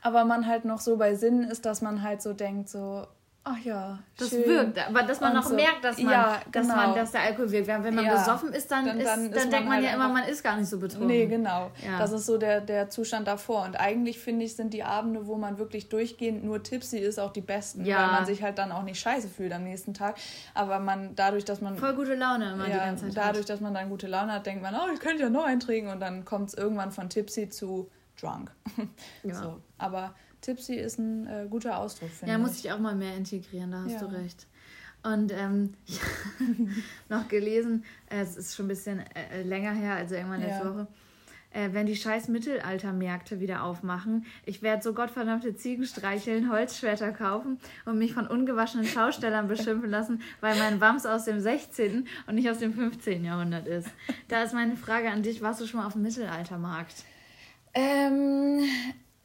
[0.00, 3.06] Aber man halt noch so bei Sinnen ist, dass man halt so denkt, so,
[3.46, 3.98] Ach ja.
[4.16, 4.46] Das schön.
[4.46, 5.54] wirkt, aber dass man und noch so.
[5.54, 6.66] merkt, dass man, ja, genau.
[6.66, 7.68] dass man, dass der Alkohol wirkt.
[7.68, 8.14] Wenn man ja.
[8.14, 10.56] besoffen ist, dann, dann, ist, dann, dann denkt man, halt ja immer, man ist gar
[10.56, 11.08] nicht so betrunken.
[11.08, 11.70] Nee, genau.
[11.84, 11.98] Ja.
[11.98, 13.64] Das ist so der, der Zustand davor.
[13.64, 17.32] Und eigentlich finde ich, sind die Abende, wo man wirklich durchgehend nur tipsy ist, auch
[17.32, 17.84] die besten.
[17.84, 20.16] Weil man sich halt dann auch nicht scheiße fühlt am nächsten Tag.
[20.54, 21.76] Aber man, dadurch, dass man.
[21.76, 23.16] Voll gute Laune immer ja, die ganze Zeit.
[23.16, 23.50] Dadurch, hat.
[23.50, 25.90] dass man dann gute Laune hat, denkt man, oh, ich könnte ja noch eintrinken.
[25.90, 28.50] Und dann kommt es irgendwann von tipsy zu drunk.
[29.22, 29.34] Ja.
[29.34, 29.60] So.
[29.78, 32.42] Aber Tipsy ist ein äh, guter Ausdruck, finde ja, ich.
[32.42, 34.00] Ja, muss ich auch mal mehr integrieren, da hast ja.
[34.00, 34.46] du recht.
[35.02, 36.66] Und ähm, ich habe
[37.08, 40.70] noch gelesen, äh, es ist schon ein bisschen äh, länger her, also irgendwann letzte ja.
[40.70, 40.86] Woche,
[41.50, 44.26] äh, wenn die scheiß Mittelaltermärkte wieder aufmachen.
[44.44, 50.22] Ich werde so gottverdammte Ziegen streicheln, Holzschwerter kaufen und mich von ungewaschenen Schaustellern beschimpfen lassen,
[50.40, 52.06] weil mein Wams aus dem 16.
[52.26, 53.24] und nicht aus dem 15.
[53.24, 53.88] Jahrhundert ist.
[54.28, 57.04] Da ist meine Frage an dich, warst du schon mal auf dem Mittelaltermarkt?
[57.74, 58.60] Ähm,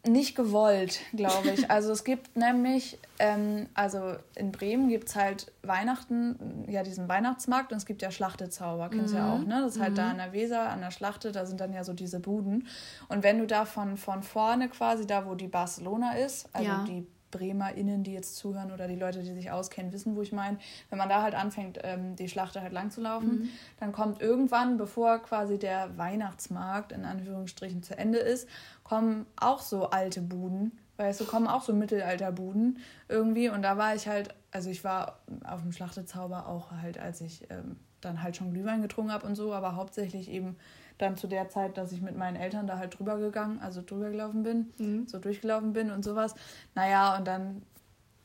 [0.08, 1.70] nicht gewollt, glaube ich.
[1.70, 7.72] Also es gibt nämlich, ähm, also in Bremen gibt es halt Weihnachten, ja diesen Weihnachtsmarkt
[7.72, 9.24] und es gibt ja Schlachtezauber, kennst du mhm.
[9.24, 9.62] ja auch, ne?
[9.62, 9.98] Das ist halt mhm.
[9.98, 12.68] da an der Weser, an der Schlachte, da sind dann ja so diese Buden.
[13.08, 16.86] Und wenn du da von, von vorne quasi, da wo die Barcelona ist, also ja.
[16.88, 20.58] die BremerInnen, die jetzt zuhören oder die Leute, die sich auskennen, wissen, wo ich meine.
[20.90, 23.50] Wenn man da halt anfängt, ähm, die Schlachte halt lang zu laufen, mhm.
[23.80, 28.48] dann kommt irgendwann, bevor quasi der Weihnachtsmarkt in Anführungsstrichen zu Ende ist,
[28.90, 33.50] kommen auch so alte Buden, weißt du, kommen auch so Mittelalterbuden irgendwie.
[33.50, 37.46] Und da war ich halt, also ich war auf dem Schlachtezauber auch halt, als ich
[37.52, 40.58] ähm, dann halt schon Glühwein getrunken habe und so, aber hauptsächlich eben
[40.98, 44.10] dann zu der Zeit, dass ich mit meinen Eltern da halt drüber gegangen, also drüber
[44.10, 45.08] gelaufen bin, mhm.
[45.08, 46.34] so durchgelaufen bin und sowas.
[46.74, 47.62] Naja, und dann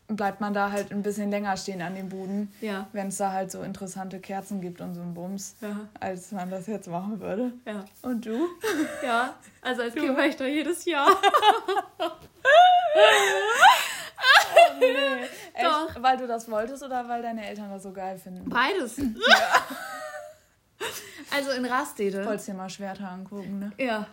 [0.08, 2.88] bleibt man da halt ein bisschen länger stehen an dem Boden, ja.
[2.92, 5.88] wenn es da halt so interessante Kerzen gibt und so ein Bums, ja.
[5.98, 7.52] als man das jetzt machen würde.
[7.66, 7.84] Ja.
[8.02, 8.48] Und du?
[9.02, 11.08] Ja, also als Kind war ich da jedes Jahr.
[11.98, 12.04] oh,
[14.78, 14.86] nee.
[15.54, 16.02] Echt?
[16.02, 18.48] Weil du das wolltest oder weil deine Eltern das so geil finden?
[18.48, 18.98] Beides.
[18.98, 19.66] Ja.
[21.34, 22.26] Also in Rastede.
[22.26, 23.72] Wolltest dir mal Schwerter angucken, ne?
[23.78, 24.06] Ja.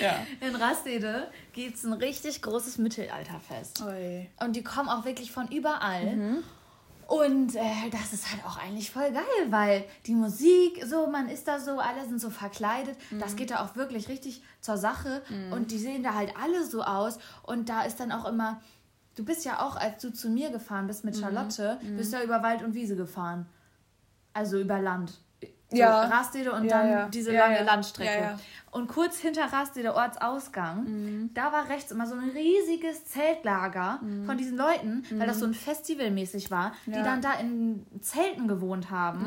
[0.00, 0.26] Ja.
[0.40, 3.82] In Rastede gibt es ein richtig großes Mittelalterfest.
[3.82, 4.28] Oi.
[4.40, 6.16] Und die kommen auch wirklich von überall.
[6.16, 6.44] Mhm.
[7.06, 11.46] Und äh, das ist halt auch eigentlich voll geil, weil die Musik, so, man ist
[11.46, 12.96] da so, alle sind so verkleidet.
[13.10, 13.18] Mhm.
[13.18, 15.22] Das geht da auch wirklich richtig zur Sache.
[15.28, 15.52] Mhm.
[15.52, 17.18] Und die sehen da halt alle so aus.
[17.42, 18.60] Und da ist dann auch immer,
[19.16, 21.20] du bist ja auch, als du zu mir gefahren bist mit mhm.
[21.20, 21.96] Charlotte, mhm.
[21.96, 23.46] bist ja über Wald und Wiese gefahren.
[24.32, 25.20] Also über Land.
[25.74, 26.04] So ja.
[26.04, 27.08] Rastede und ja, dann ja.
[27.08, 28.38] diese lange Landstrecke.
[28.70, 31.30] Und kurz hinter Rastede, Ortsausgang, mhm.
[31.34, 34.26] da war rechts immer so ein riesiges Zeltlager mhm.
[34.26, 35.54] von diesen Leuten, weil das so ein mhm.
[35.54, 39.26] Festivalmäßig war, die dann da in Zelten gewohnt haben.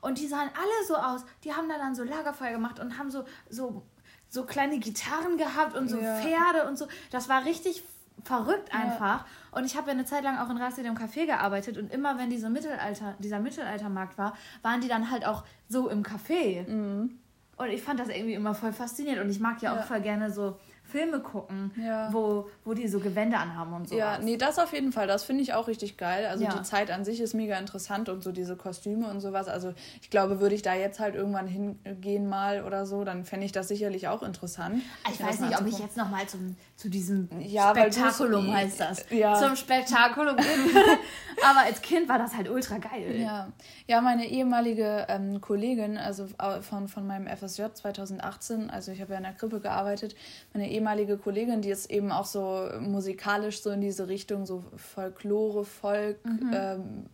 [0.00, 3.10] Und die sahen alle so aus, die haben da dann so Lagerfeuer gemacht und haben
[3.10, 3.82] so, so,
[4.28, 6.86] so kleine Gitarren gehabt und so Pferde und so.
[7.10, 7.82] Das war richtig
[8.24, 9.24] verrückt einfach.
[9.58, 12.16] Und ich habe ja eine Zeit lang auch in Rastede im Café gearbeitet und immer
[12.16, 16.64] wenn diese Mittelalter, dieser Mittelaltermarkt war, waren die dann halt auch so im Café.
[16.68, 17.18] Mhm.
[17.56, 19.80] Und ich fand das irgendwie immer voll faszinierend und ich mag ja, ja.
[19.80, 22.10] auch voll gerne so Filme gucken, ja.
[22.12, 23.96] wo, wo die so Gewände anhaben und so.
[23.96, 25.06] Ja, nee, das auf jeden Fall.
[25.06, 26.26] Das finde ich auch richtig geil.
[26.26, 26.54] Also ja.
[26.54, 29.48] die Zeit an sich ist mega interessant und so diese Kostüme und sowas.
[29.48, 33.44] Also ich glaube, würde ich da jetzt halt irgendwann hingehen mal oder so, dann fände
[33.44, 34.82] ich das sicherlich auch interessant.
[35.12, 36.22] Ich weiß nicht, ob ich jetzt nochmal
[36.76, 39.04] zu diesem ja, Spektakulum heißt das.
[39.10, 39.34] Ja.
[39.34, 40.70] Zum Spektakulum gehen.
[41.44, 43.20] Aber als Kind war das halt ultra geil.
[43.20, 43.52] Ja,
[43.86, 46.28] ja meine ehemalige ähm, Kollegin, also
[46.62, 50.16] von, von meinem FSJ 2018, also ich habe ja in der Krippe gearbeitet,
[50.52, 55.64] meine ehemalige Kollegin, die ist eben auch so musikalisch so in diese Richtung, so Folklore,
[55.64, 56.50] Folk, mhm.
[56.54, 57.06] ähm,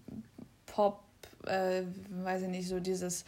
[0.67, 1.01] Pop,
[1.47, 1.83] äh,
[2.23, 3.25] weiß ich nicht, so dieses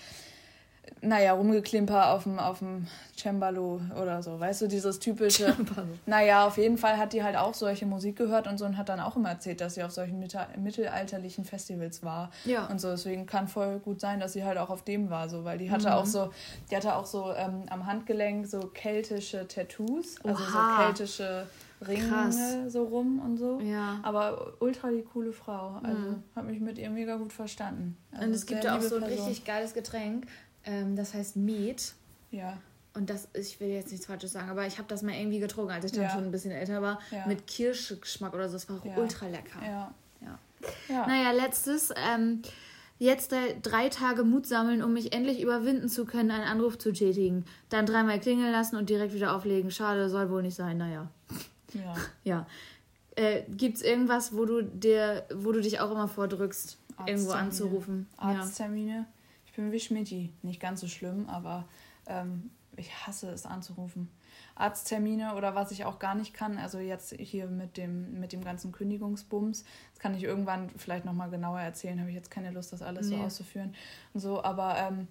[1.06, 5.44] naja, rumgeklimper auf dem, auf dem Cembalo oder so, weißt du, dieses typische.
[5.54, 5.88] Cembalo.
[6.06, 8.88] Naja, auf jeden Fall hat die halt auch solche Musik gehört und so und hat
[8.88, 12.30] dann auch immer erzählt, dass sie auf solchen mittelalterlichen Festivals war.
[12.44, 12.66] Ja.
[12.66, 15.44] Und so, deswegen kann voll gut sein, dass sie halt auch auf dem war, so,
[15.44, 15.94] weil die hatte mhm.
[15.94, 16.30] auch so,
[16.70, 20.76] die hatte auch so ähm, am Handgelenk so keltische Tattoos, also Oha.
[20.78, 21.46] so keltische
[21.86, 22.38] Ringe Krass.
[22.68, 23.60] so rum und so.
[23.60, 24.00] Ja.
[24.02, 25.78] Aber ultra die coole Frau.
[25.82, 26.22] Also mhm.
[26.34, 27.98] hat mich mit ihr mega gut verstanden.
[28.12, 29.26] Also und es gibt ja auch so ein Person.
[29.26, 30.26] richtig geiles Getränk.
[30.66, 31.94] Ähm, das heißt Met.
[32.30, 32.58] Ja.
[32.94, 35.70] Und das, ich will jetzt nichts Falsches sagen, aber ich habe das mal irgendwie getrunken,
[35.70, 36.10] als ich dann ja.
[36.10, 36.98] schon ein bisschen älter war.
[37.10, 37.26] Ja.
[37.26, 38.54] Mit Kirschgeschmack oder so.
[38.54, 38.96] Das war auch ja.
[38.96, 39.62] ultra lecker.
[39.62, 39.94] Ja.
[40.22, 40.38] ja.
[40.88, 41.06] ja.
[41.06, 41.92] Naja, letztes.
[41.94, 42.40] Ähm,
[42.98, 47.44] jetzt drei Tage Mut sammeln, um mich endlich überwinden zu können, einen Anruf zu tätigen.
[47.68, 49.70] Dann dreimal klingeln lassen und direkt wieder auflegen.
[49.70, 50.78] Schade, soll wohl nicht sein.
[50.78, 51.10] Naja.
[51.74, 51.94] Ja.
[52.24, 52.46] ja.
[53.14, 58.06] Äh, Gibt es irgendwas, wo du dir, wo du dich auch immer vordrückst, irgendwo anzurufen?
[58.16, 59.06] Arzttermine.
[59.56, 60.32] Bin wie Schmidti.
[60.42, 61.66] Nicht ganz so schlimm, aber
[62.06, 64.10] ähm, ich hasse es anzurufen.
[64.54, 68.44] Arzttermine oder was ich auch gar nicht kann, also jetzt hier mit dem, mit dem
[68.44, 72.72] ganzen Kündigungsbums, das kann ich irgendwann vielleicht nochmal genauer erzählen, habe ich jetzt keine Lust,
[72.72, 73.16] das alles nee.
[73.16, 73.74] so auszuführen
[74.12, 75.08] und so, aber ähm,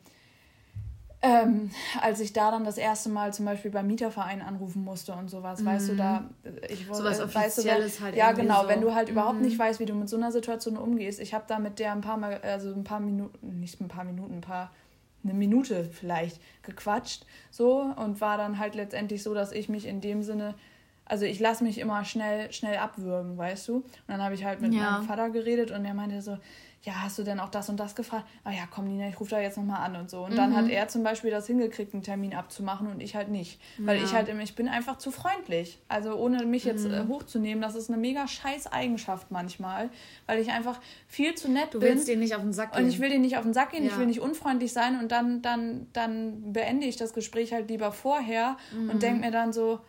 [1.26, 5.30] ähm, als ich da dann das erste Mal zum Beispiel beim Mieterverein anrufen musste und
[5.30, 5.66] sowas, mhm.
[5.66, 6.58] weißt du, da mhm.
[6.70, 8.68] ich wollte, so was äh, weißt du, halt ja genau, so.
[8.70, 9.14] wenn du halt mhm.
[9.14, 11.20] überhaupt nicht weißt, wie du mit so einer Situation umgehst.
[11.20, 14.04] Ich habe da mit der ein paar Mal, also ein paar Minuten, nicht ein paar
[14.04, 14.72] Minuten, ein paar
[15.24, 20.00] eine Minute vielleicht gequatscht so und war dann halt letztendlich so, dass ich mich in
[20.00, 20.54] dem Sinne
[21.06, 23.76] also ich lasse mich immer schnell schnell abwürgen, weißt du?
[23.76, 24.92] Und dann habe ich halt mit ja.
[24.92, 26.38] meinem Vater geredet und er meinte so,
[26.86, 28.26] ja, hast du denn auch das und das gefragt?
[28.44, 30.24] Ah ja, komm Nina, ich rufe da jetzt nochmal an und so.
[30.24, 30.36] Und mhm.
[30.36, 33.60] dann hat er zum Beispiel das hingekriegt, einen Termin abzumachen und ich halt nicht.
[33.80, 34.04] Weil ja.
[34.04, 35.80] ich halt, ich bin einfach zu freundlich.
[35.88, 37.08] Also ohne mich jetzt äh, mhm.
[37.08, 39.90] hochzunehmen, das ist eine mega scheiß Eigenschaft manchmal,
[40.28, 41.90] weil ich einfach viel zu nett du bin.
[41.90, 42.84] Du willst dir nicht auf den Sack gehen.
[42.84, 43.90] Und ich will dir nicht auf den Sack gehen, ja.
[43.90, 47.92] ich will nicht unfreundlich sein und dann, dann, dann beende ich das Gespräch halt lieber
[47.92, 48.92] vorher mhm.
[48.92, 49.80] und denke mir dann so,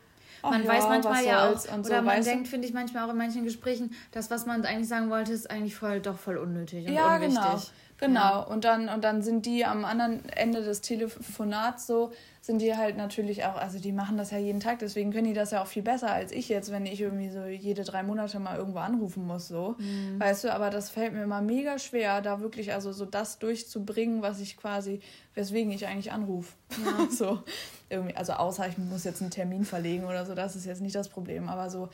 [0.42, 3.16] man ja, weiß manchmal ja auch, oder so, man denkt, finde ich manchmal auch in
[3.16, 6.92] manchen Gesprächen, das, was man eigentlich sagen wollte, ist eigentlich voll, doch voll unnötig und
[6.92, 7.38] ja, unwichtig.
[7.40, 7.60] Genau.
[7.98, 8.38] Genau, ja.
[8.40, 12.96] und, dann, und dann sind die am anderen Ende des Telefonats so, sind die halt
[12.96, 15.66] natürlich auch, also die machen das ja jeden Tag, deswegen können die das ja auch
[15.66, 19.26] viel besser als ich jetzt, wenn ich irgendwie so jede drei Monate mal irgendwo anrufen
[19.26, 19.76] muss, so.
[19.78, 20.20] Mhm.
[20.20, 24.22] Weißt du, aber das fällt mir immer mega schwer, da wirklich also so das durchzubringen,
[24.22, 25.00] was ich quasi,
[25.34, 26.52] weswegen ich eigentlich anrufe.
[26.84, 27.06] Ja.
[27.10, 27.40] so,
[27.88, 30.94] irgendwie, also außer ich muss jetzt einen Termin verlegen oder so, das ist jetzt nicht
[30.94, 31.88] das Problem, aber so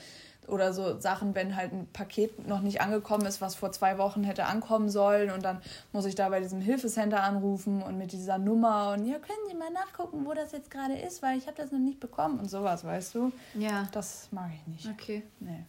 [0.49, 4.25] oder so Sachen, wenn halt ein Paket noch nicht angekommen ist, was vor zwei Wochen
[4.25, 5.61] hätte ankommen sollen und dann
[5.93, 9.55] muss ich da bei diesem Hilfecenter anrufen und mit dieser Nummer und ja, können Sie
[9.55, 12.51] mal nachgucken, wo das jetzt gerade ist, weil ich habe das noch nicht bekommen und
[12.51, 13.33] sowas, weißt du?
[13.55, 13.89] Ja.
[13.93, 14.89] Das mag ich nicht.
[14.89, 15.23] Okay.
[15.41, 15.65] Nee.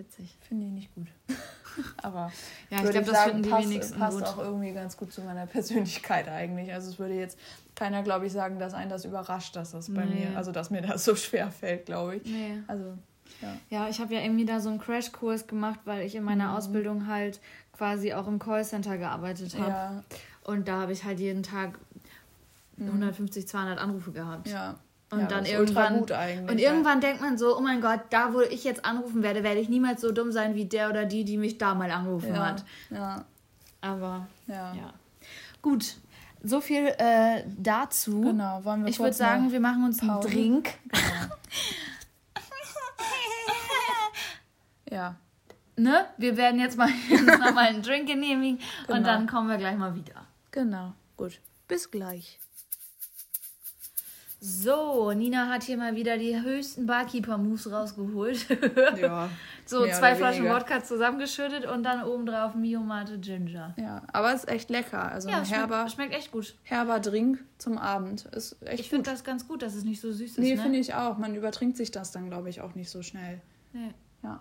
[0.00, 0.34] Witzig.
[0.48, 1.08] Finde ich nicht gut.
[2.02, 2.32] Aber
[2.70, 4.26] ja, ich glaube, das sagen, finden die passt, wenigsten passt gut.
[4.26, 6.72] auch irgendwie ganz gut zu meiner Persönlichkeit eigentlich.
[6.72, 7.38] Also es würde jetzt
[7.74, 10.26] keiner, glaube ich, sagen, dass einen das überrascht, dass das bei nee.
[10.26, 12.24] mir, also dass mir das so schwer fällt, glaube ich.
[12.24, 12.62] Nee.
[12.66, 12.96] Also
[13.40, 16.48] ja, ja ich habe ja irgendwie da so einen Crashkurs gemacht, weil ich in meiner
[16.48, 16.56] mhm.
[16.56, 17.40] Ausbildung halt
[17.76, 19.70] quasi auch im Callcenter gearbeitet habe.
[19.70, 20.04] Ja.
[20.44, 21.78] Und da habe ich halt jeden Tag
[22.78, 23.48] 150, mhm.
[23.48, 24.48] 200 Anrufe gehabt.
[24.48, 24.76] Ja.
[25.10, 27.08] Und ja, dann irgendwann und irgendwann ja.
[27.08, 30.00] denkt man so, oh mein Gott, da wo ich jetzt anrufen werde, werde ich niemals
[30.00, 32.46] so dumm sein wie der oder die, die mich da mal angerufen ja.
[32.46, 32.64] hat.
[32.90, 33.24] Ja.
[33.80, 34.72] Aber ja.
[34.72, 34.92] ja.
[35.62, 35.96] Gut,
[36.42, 38.20] so viel äh, dazu.
[38.20, 40.28] Genau, wollen wir Ich würde sagen, wir machen uns Pause.
[40.28, 40.70] einen Drink.
[40.88, 41.34] Genau.
[44.90, 45.16] Ja.
[45.76, 46.06] Ne?
[46.18, 48.98] Wir werden jetzt mal nochmal einen Drink genehmigen genau.
[48.98, 50.26] und dann kommen wir gleich mal wieder.
[50.50, 51.40] Genau, gut.
[51.68, 52.40] Bis gleich.
[54.42, 58.46] So, Nina hat hier mal wieder die höchsten Barkeeper-Moves rausgeholt.
[58.98, 59.28] ja.
[59.66, 63.74] so zwei Flaschen Wodka zusammengeschüttet und dann obendrauf Mio Mate Ginger.
[63.76, 65.12] Ja, aber es ist echt lecker.
[65.12, 66.54] Also ja, ein herber, schmeckt, schmeckt echt gut.
[66.62, 68.24] Herber Drink zum Abend.
[68.34, 70.38] Ist echt ich finde das ganz gut, dass es nicht so süß ist.
[70.38, 70.62] Nee, ne?
[70.62, 71.18] finde ich auch.
[71.18, 73.42] Man übertrinkt sich das dann, glaube ich, auch nicht so schnell.
[73.74, 73.92] Nee.
[74.22, 74.40] Ja.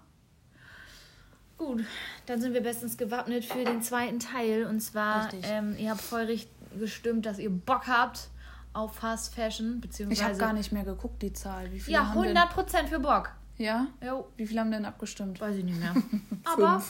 [1.57, 1.83] Gut,
[2.25, 4.65] dann sind wir bestens gewappnet für den zweiten Teil.
[4.65, 6.47] Und zwar, ähm, ihr habt richtig
[6.79, 8.29] gestimmt, dass ihr Bock habt
[8.73, 9.81] auf Fast Fashion.
[9.81, 11.71] Beziehungsweise ich habe gar nicht mehr geguckt, die Zahl.
[11.71, 12.87] Wie viele ja, 100% denn...
[12.87, 13.31] für Bock.
[13.57, 13.87] Ja?
[14.05, 14.27] Jo.
[14.37, 15.39] Wie viele haben denn abgestimmt?
[15.41, 15.93] Weiß ich nicht mehr.
[16.45, 16.81] Aber.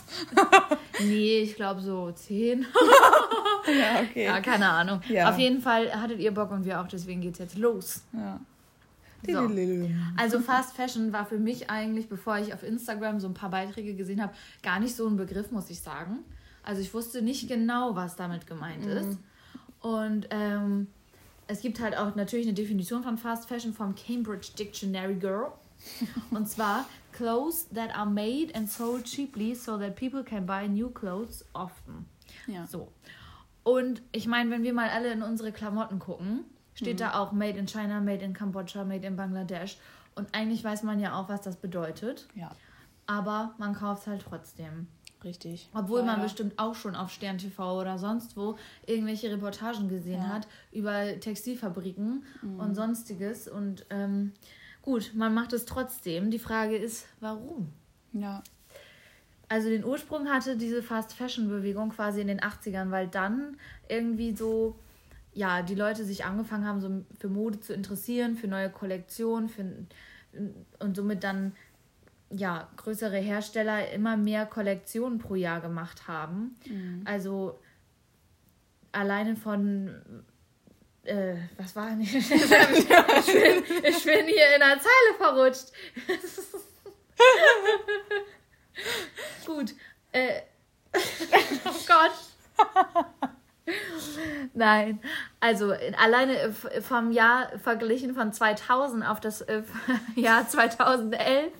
[0.99, 2.61] nee, ich glaube so 10.
[3.67, 4.25] ja, okay.
[4.25, 5.01] Ja, keine Ahnung.
[5.09, 5.29] Ja.
[5.29, 8.03] Auf jeden Fall hattet ihr Bock und wir auch, deswegen geht's jetzt los.
[8.13, 8.39] Ja.
[9.27, 9.49] So.
[10.15, 13.95] Also Fast Fashion war für mich eigentlich, bevor ich auf Instagram so ein paar Beiträge
[13.95, 16.19] gesehen habe, gar nicht so ein Begriff, muss ich sagen.
[16.63, 18.91] Also ich wusste nicht genau, was damit gemeint mhm.
[18.91, 19.17] ist.
[19.81, 20.87] Und ähm,
[21.49, 25.51] es gibt halt auch natürlich eine Definition von Fast Fashion vom Cambridge Dictionary Girl.
[26.31, 30.89] Und zwar clothes that are made and sold cheaply so that people can buy new
[30.89, 32.05] clothes often.
[32.45, 32.67] Ja.
[32.67, 32.91] So.
[33.63, 37.03] Und ich meine, wenn wir mal alle in unsere Klamotten gucken, steht mhm.
[37.03, 39.77] da auch Made in China, Made in Kambodscha, Made in Bangladesch.
[40.13, 42.27] Und eigentlich weiß man ja auch, was das bedeutet.
[42.35, 42.51] Ja.
[43.07, 44.87] Aber man kauft es halt trotzdem.
[45.23, 45.69] Richtig.
[45.73, 48.55] Obwohl ja, man bestimmt auch schon auf Stern TV oder sonst wo
[48.85, 50.29] irgendwelche Reportagen gesehen ja.
[50.29, 52.59] hat über Textilfabriken mhm.
[52.59, 53.47] und sonstiges.
[53.47, 54.31] Und ähm,
[54.81, 56.31] gut, man macht es trotzdem.
[56.31, 57.73] Die Frage ist, warum?
[58.13, 58.43] Ja.
[59.49, 63.57] Also den Ursprung hatte diese Fast Fashion Bewegung quasi in den 80ern, weil dann
[63.89, 64.75] irgendwie so
[65.33, 69.65] ja, die Leute sich angefangen haben, so für Mode zu interessieren, für neue Kollektionen, für,
[70.79, 71.53] und somit dann
[72.29, 76.57] ja, größere Hersteller immer mehr Kollektionen pro Jahr gemacht haben.
[76.65, 77.01] Mhm.
[77.05, 77.59] Also
[78.91, 80.23] alleine von
[81.03, 82.01] äh, was war denn?
[82.05, 82.21] ich, bin,
[83.83, 85.71] ich bin hier in der Zeile verrutscht.
[89.45, 89.73] Gut.
[90.11, 90.41] Äh,
[91.65, 92.11] oh Gott.
[94.53, 94.99] Nein,
[95.39, 99.61] also alleine vom Jahr verglichen von 2000 auf das äh,
[100.15, 101.51] Jahr 2011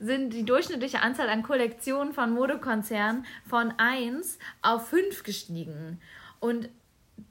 [0.00, 6.00] sind die durchschnittliche Anzahl an Kollektionen von Modekonzernen von 1 auf 5 gestiegen.
[6.40, 6.68] Und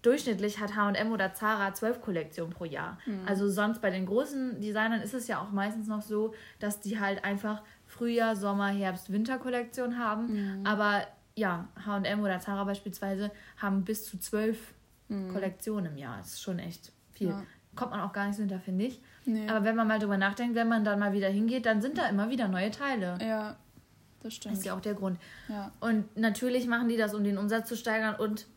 [0.02, 2.98] durchschnittlich hat H&M oder Zara 12 Kollektionen pro Jahr.
[3.06, 3.22] Mhm.
[3.26, 7.00] Also sonst bei den großen Designern ist es ja auch meistens noch so, dass die
[7.00, 10.60] halt einfach Frühjahr, Sommer, Herbst, Winter-Kollektion haben.
[10.60, 10.66] Mhm.
[10.66, 14.74] Aber ja, H&M oder Zara beispielsweise haben bis zu zwölf
[15.10, 15.32] mhm.
[15.32, 16.18] Kollektionen im Jahr.
[16.18, 17.30] Das ist schon echt viel.
[17.30, 17.44] Ja.
[17.76, 19.02] Kommt man auch gar nicht so hinter, finde ich.
[19.26, 19.48] Nee.
[19.48, 22.08] Aber wenn man mal drüber nachdenkt, wenn man dann mal wieder hingeht, dann sind da
[22.08, 23.18] immer wieder neue Teile.
[23.22, 23.56] Ja,
[24.22, 24.54] das stimmt.
[24.54, 25.20] Das ist ja auch der Grund.
[25.48, 25.72] Ja.
[25.80, 28.48] Und natürlich machen die das, um den Umsatz zu steigern und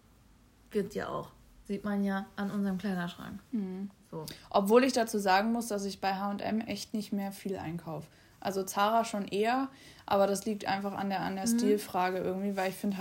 [0.71, 1.31] wird ja auch.
[1.65, 3.41] Sieht man ja an unserem Kleiderschrank.
[3.51, 3.91] Mhm.
[4.11, 4.25] So.
[4.51, 8.07] Obwohl ich dazu sagen muss, dass ich bei HM echt nicht mehr viel einkaufe.
[8.39, 9.69] Also Zara schon eher,
[10.05, 11.59] aber das liegt einfach an der, an der mhm.
[11.59, 12.97] Stilfrage irgendwie, weil ich finde,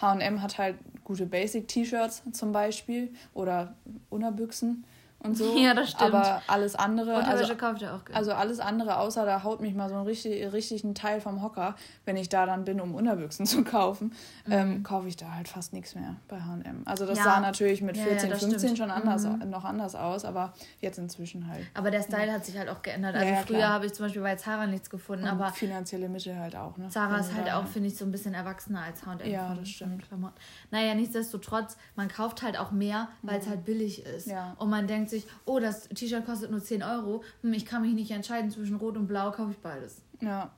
[0.00, 3.74] HM hat halt gute Basic-T-Shirts zum Beispiel oder
[4.08, 4.84] Unterbüchsen
[5.20, 5.56] und so.
[5.56, 6.14] Ja, das stimmt.
[6.14, 7.24] Aber alles andere.
[7.24, 8.16] Also, kauft er auch gerne.
[8.16, 11.42] also alles andere, außer da haut mich mal so ein richtig, richtig ein Teil vom
[11.42, 14.12] Hocker, wenn ich da dann bin, um Unterbüchsen zu kaufen,
[14.46, 14.52] mhm.
[14.52, 16.82] ähm, kaufe ich da halt fast nichts mehr bei HM.
[16.84, 17.24] Also das ja.
[17.24, 18.78] sah natürlich mit 14, ja, 15 stimmt.
[18.78, 19.50] schon anders, mhm.
[19.50, 21.66] noch anders aus, aber jetzt inzwischen halt.
[21.74, 23.16] Aber der Style hat sich halt auch geändert.
[23.16, 25.48] Also früher habe ich zum Beispiel bei Zara nichts gefunden, und aber.
[25.50, 26.88] Finanzielle Mittel halt auch, ne?
[26.90, 29.28] Zara ist halt auch, finde ich, so ein bisschen erwachsener als HM.
[29.28, 30.06] Ja, das stimmt.
[30.06, 30.36] Klamotten.
[30.70, 33.50] Naja, nichtsdestotrotz, man kauft halt auch mehr, weil es mhm.
[33.50, 34.28] halt billig ist.
[34.28, 34.54] Ja.
[34.58, 37.22] Und man denkt sich, oh, das T-Shirt kostet nur 10 Euro.
[37.42, 40.02] Hm, ich kann mich nicht entscheiden zwischen Rot und Blau, kaufe ich beides.
[40.20, 40.52] Ja.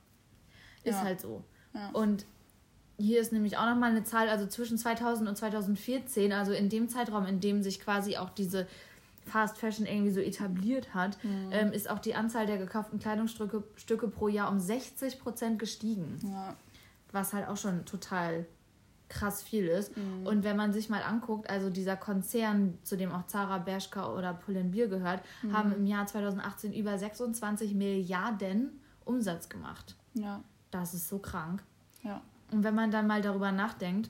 [0.83, 1.03] Ist ja.
[1.03, 1.43] halt so.
[1.73, 1.89] Ja.
[1.93, 2.25] Und
[2.97, 6.89] hier ist nämlich auch nochmal eine Zahl, also zwischen 2000 und 2014, also in dem
[6.89, 8.67] Zeitraum, in dem sich quasi auch diese
[9.25, 11.49] Fast Fashion irgendwie so etabliert hat, mhm.
[11.51, 16.19] ähm, ist auch die Anzahl der gekauften Kleidungsstücke Stücke pro Jahr um 60 Prozent gestiegen.
[16.23, 16.55] Ja.
[17.11, 18.45] Was halt auch schon total
[19.11, 19.95] krass viel ist.
[19.95, 20.25] Mhm.
[20.25, 24.33] Und wenn man sich mal anguckt, also dieser Konzern, zu dem auch Zara, Bershka oder
[24.33, 25.53] Pull&Bear gehört, mhm.
[25.53, 29.95] haben im Jahr 2018 über 26 Milliarden Umsatz gemacht.
[30.13, 30.41] Ja.
[30.71, 31.63] Das ist so krank.
[32.03, 32.21] Ja.
[32.51, 34.09] Und wenn man dann mal darüber nachdenkt,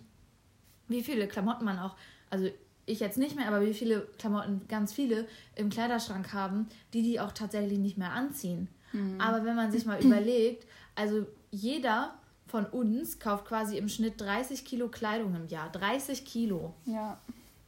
[0.87, 1.95] wie viele Klamotten man auch,
[2.29, 2.49] also
[2.85, 7.19] ich jetzt nicht mehr, aber wie viele Klamotten ganz viele im Kleiderschrank haben, die die
[7.19, 8.67] auch tatsächlich nicht mehr anziehen.
[8.93, 9.19] Mhm.
[9.19, 12.13] Aber wenn man sich mal überlegt, also jeder
[12.51, 15.71] von uns kauft quasi im Schnitt 30 Kilo Kleidung im Jahr.
[15.71, 16.73] 30 Kilo.
[16.85, 17.17] Ja,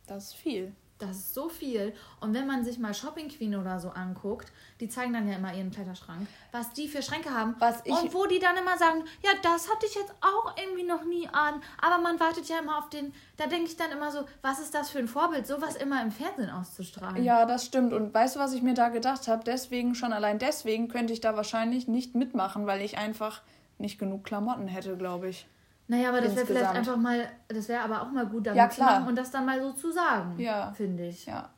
[0.07, 0.73] das ist viel.
[0.99, 1.93] Das ist so viel.
[2.21, 5.53] Und wenn man sich mal Shopping Queen oder so anguckt, die zeigen dann ja immer
[5.53, 7.55] ihren Kleiderschrank, was die für Schränke haben.
[7.59, 10.83] Was ich und wo die dann immer sagen, ja, das hatte ich jetzt auch irgendwie
[10.83, 11.61] noch nie an.
[11.81, 13.13] Aber man wartet ja immer auf den.
[13.37, 16.11] Da denke ich dann immer so, was ist das für ein Vorbild, sowas immer im
[16.11, 17.23] Fernsehen auszustrahlen.
[17.23, 17.91] Ja, das stimmt.
[17.91, 19.43] Und weißt du, was ich mir da gedacht habe?
[19.43, 23.41] Deswegen, schon allein deswegen könnte ich da wahrscheinlich nicht mitmachen, weil ich einfach
[23.83, 25.45] nicht genug Klamotten hätte, glaube ich.
[25.87, 28.69] Naja, aber das wäre vielleicht einfach mal, das wäre aber auch mal gut, damit ja,
[28.69, 30.71] zu machen und das dann mal so zu sagen, ja.
[30.71, 31.25] finde ich.
[31.25, 31.49] Ja.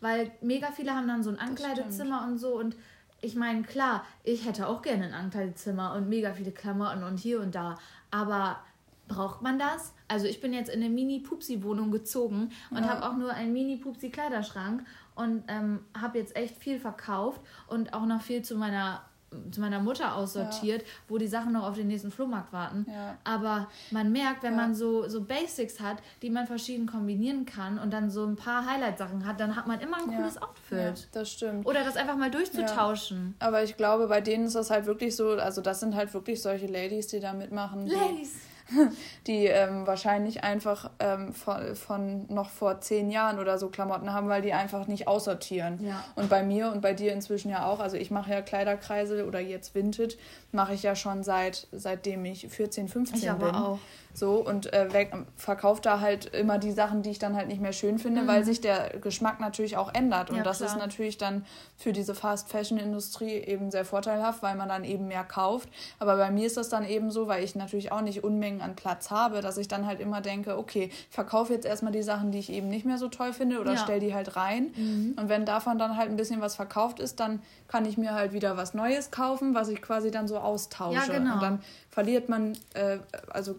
[0.00, 2.76] Weil mega viele haben dann so ein Ankleidezimmer und so und
[3.22, 7.40] ich meine, klar, ich hätte auch gerne ein Ankleidezimmer und mega viele Klamotten und hier
[7.40, 7.78] und da,
[8.10, 8.60] aber
[9.08, 9.92] braucht man das?
[10.08, 12.88] Also ich bin jetzt in eine Mini-Pupsi-Wohnung gezogen und ja.
[12.88, 14.84] habe auch nur einen Mini-Pupsi-Kleiderschrank
[15.16, 19.02] und ähm, habe jetzt echt viel verkauft und auch noch viel zu meiner
[19.50, 20.88] zu meiner Mutter aussortiert, ja.
[21.08, 22.86] wo die Sachen noch auf den nächsten Flohmarkt warten.
[22.88, 23.16] Ja.
[23.24, 24.60] Aber man merkt, wenn ja.
[24.60, 28.66] man so, so Basics hat, die man verschieden kombinieren kann und dann so ein paar
[28.66, 31.08] Highlight-Sachen hat, dann hat man immer ein cooles Outfit.
[31.12, 31.66] das stimmt.
[31.66, 33.34] Oder das einfach mal durchzutauschen.
[33.38, 36.42] Aber ich glaube, bei denen ist das halt wirklich so, also das sind halt wirklich
[36.42, 37.86] solche Ladies, die da mitmachen.
[37.86, 38.49] Ladies!
[39.26, 44.28] die ähm, wahrscheinlich einfach ähm, von, von, noch vor zehn Jahren oder so Klamotten haben,
[44.28, 45.84] weil die einfach nicht aussortieren.
[45.84, 46.04] Ja.
[46.14, 47.80] Und bei mir und bei dir inzwischen ja auch.
[47.80, 50.16] Also ich mache ja Kleiderkreise oder jetzt Vintage,
[50.52, 53.54] mache ich ja schon seit seitdem ich 14, 15 ich bin.
[53.54, 53.78] Auch.
[54.12, 54.88] So und äh,
[55.36, 58.26] verkauft da halt immer die Sachen, die ich dann halt nicht mehr schön finde, mhm.
[58.26, 60.30] weil sich der Geschmack natürlich auch ändert.
[60.30, 60.70] Und ja, das klar.
[60.70, 61.44] ist natürlich dann
[61.76, 65.68] für diese Fast-Fashion-Industrie eben sehr vorteilhaft, weil man dann eben mehr kauft.
[65.98, 68.76] Aber bei mir ist das dann eben so, weil ich natürlich auch nicht Unmengen an
[68.76, 72.30] Platz habe, dass ich dann halt immer denke, okay, ich verkaufe jetzt erstmal die Sachen,
[72.30, 73.78] die ich eben nicht mehr so toll finde oder ja.
[73.78, 74.72] stell die halt rein.
[74.76, 75.14] Mhm.
[75.18, 78.32] Und wenn davon dann halt ein bisschen was verkauft ist, dann kann ich mir halt
[78.32, 81.12] wieder was Neues kaufen, was ich quasi dann so austausche.
[81.12, 81.34] Ja, genau.
[81.34, 82.98] Und dann verliert man, äh,
[83.28, 83.56] also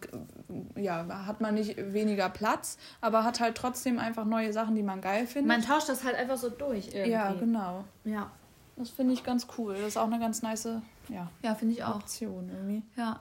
[0.75, 5.01] ja, hat man nicht weniger Platz, aber hat halt trotzdem einfach neue Sachen, die man
[5.01, 5.47] geil findet.
[5.47, 7.11] Man tauscht das halt einfach so durch irgendwie.
[7.11, 7.83] Ja, genau.
[8.03, 8.31] Ja.
[8.77, 9.75] Das finde ich ganz cool.
[9.75, 10.67] Das ist auch eine ganz nice,
[11.09, 11.29] ja.
[11.43, 11.95] Ja, finde ich auch.
[11.97, 12.81] Option irgendwie.
[12.95, 13.19] Ja.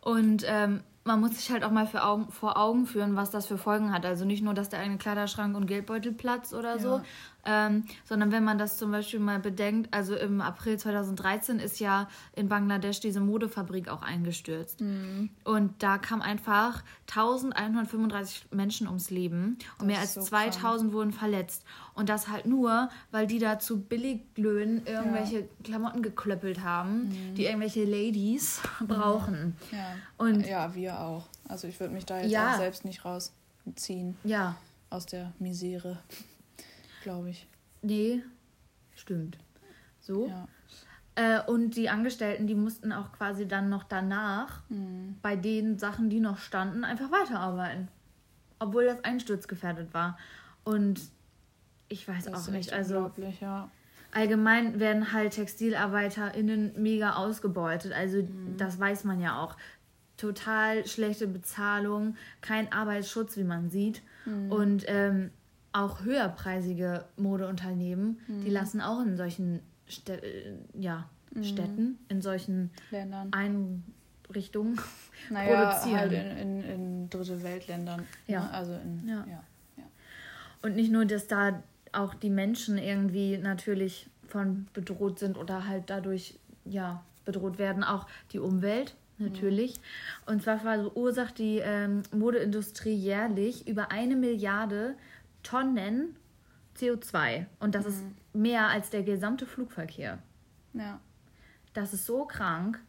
[0.00, 3.46] Und ähm, man muss sich halt auch mal für Augen, vor Augen führen, was das
[3.46, 4.06] für Folgen hat.
[4.06, 6.78] Also nicht nur, dass der eigene Kleiderschrank und Geldbeutel platzt oder ja.
[6.78, 7.00] so,
[7.48, 12.08] ähm, sondern wenn man das zum Beispiel mal bedenkt, also im April 2013 ist ja
[12.36, 14.82] in Bangladesch diese Modefabrik auch eingestürzt.
[14.82, 15.30] Mhm.
[15.44, 20.92] Und da kam einfach 1135 Menschen ums Leben und das mehr als so 2000 krank.
[20.92, 21.64] wurden verletzt.
[21.94, 25.46] Und das halt nur, weil die da zu Billiglöhnen irgendwelche ja.
[25.64, 27.34] Klamotten geklöppelt haben, mhm.
[27.34, 29.56] die irgendwelche Ladies brauchen.
[29.72, 29.94] Ja.
[30.18, 31.26] Und ja, wir auch.
[31.48, 32.52] Also ich würde mich da jetzt ja.
[32.52, 34.18] auch selbst nicht rausziehen.
[34.22, 34.56] Ja.
[34.90, 35.98] Aus der Misere
[37.08, 37.48] glaube ich.
[37.80, 38.22] Nee,
[38.94, 39.38] stimmt.
[39.98, 40.28] So.
[40.28, 40.46] Ja.
[41.14, 45.16] Äh, und die Angestellten, die mussten auch quasi dann noch danach mhm.
[45.22, 47.88] bei den Sachen, die noch standen, einfach weiterarbeiten.
[48.58, 50.18] Obwohl das einsturzgefährdet war.
[50.64, 51.00] Und
[51.88, 52.74] ich weiß das auch nicht.
[52.74, 53.70] Also ja.
[54.12, 57.92] allgemein werden halt TextilarbeiterInnen mega ausgebeutet.
[57.92, 58.58] Also mhm.
[58.58, 59.56] das weiß man ja auch.
[60.18, 64.02] Total schlechte Bezahlung, kein Arbeitsschutz, wie man sieht.
[64.26, 64.52] Mhm.
[64.52, 65.30] Und ähm,
[65.72, 68.44] auch höherpreisige Modeunternehmen, mhm.
[68.44, 71.44] die lassen auch in solchen Stä äh, ja, mhm.
[71.44, 73.30] Städten, in solchen Ländern.
[73.32, 74.80] Einrichtungen
[75.30, 75.98] naja, produzieren.
[75.98, 78.00] Halt in, in, in dritte Weltländern.
[78.00, 78.06] Ne?
[78.26, 78.44] Ja.
[78.44, 78.50] Ne?
[78.52, 79.24] Also in, ja.
[79.26, 79.44] Ja,
[79.76, 79.84] ja.
[80.62, 81.62] Und nicht nur, dass da
[81.92, 88.06] auch die Menschen irgendwie natürlich von bedroht sind oder halt dadurch ja bedroht werden, auch
[88.32, 89.76] die Umwelt natürlich.
[89.76, 90.32] Mhm.
[90.32, 94.94] Und zwar verursacht die ähm, Modeindustrie jährlich über eine Milliarde
[95.42, 96.16] Tonnen
[96.76, 97.46] CO2.
[97.60, 97.90] Und das mhm.
[97.90, 100.18] ist mehr als der gesamte Flugverkehr.
[100.74, 101.00] Ja.
[101.74, 102.80] Das ist so krank.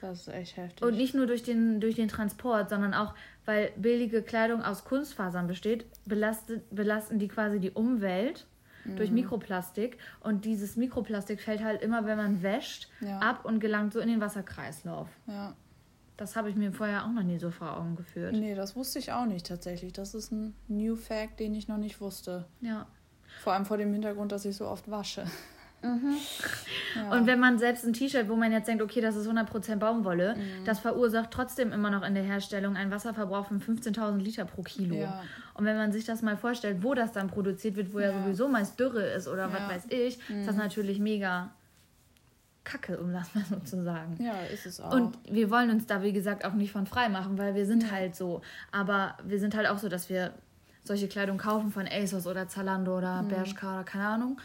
[0.00, 0.86] Das ist echt heftig.
[0.86, 5.46] Und nicht nur durch den, durch den Transport, sondern auch, weil billige Kleidung aus Kunstfasern
[5.46, 8.46] besteht, belastet, belasten die quasi die Umwelt
[8.84, 8.96] mhm.
[8.96, 9.98] durch Mikroplastik.
[10.20, 13.18] Und dieses Mikroplastik fällt halt immer, wenn man wäscht, ja.
[13.18, 15.08] ab und gelangt so in den Wasserkreislauf.
[15.26, 15.56] Ja.
[16.18, 18.32] Das habe ich mir vorher auch noch nie so vor Augen geführt.
[18.32, 19.92] Nee, das wusste ich auch nicht tatsächlich.
[19.92, 22.44] Das ist ein New Fact, den ich noch nicht wusste.
[22.60, 22.86] Ja.
[23.40, 25.24] Vor allem vor dem Hintergrund, dass ich so oft wasche.
[25.82, 26.16] Mhm.
[26.94, 27.12] Ja.
[27.12, 30.34] Und wenn man selbst ein T-Shirt, wo man jetzt denkt, okay, das ist 100% Baumwolle,
[30.36, 30.64] mhm.
[30.64, 34.96] das verursacht trotzdem immer noch in der Herstellung einen Wasserverbrauch von 15.000 Liter pro Kilo.
[34.96, 35.22] Ja.
[35.54, 38.22] Und wenn man sich das mal vorstellt, wo das dann produziert wird, wo ja, ja
[38.22, 40.40] sowieso meist Dürre ist oder was weiß ich, mhm.
[40.40, 40.62] ist das mhm.
[40.62, 41.50] natürlich mega
[42.68, 44.18] Kacke, um das mal so zu sagen.
[44.22, 44.92] Ja, ist es auch.
[44.92, 47.90] Und wir wollen uns da, wie gesagt, auch nicht von frei machen, weil wir sind
[47.90, 48.42] halt so.
[48.70, 50.34] Aber wir sind halt auch so, dass wir
[50.84, 53.28] solche Kleidung kaufen von ASOS oder Zalando oder mhm.
[53.28, 54.40] Bershka oder keine Ahnung.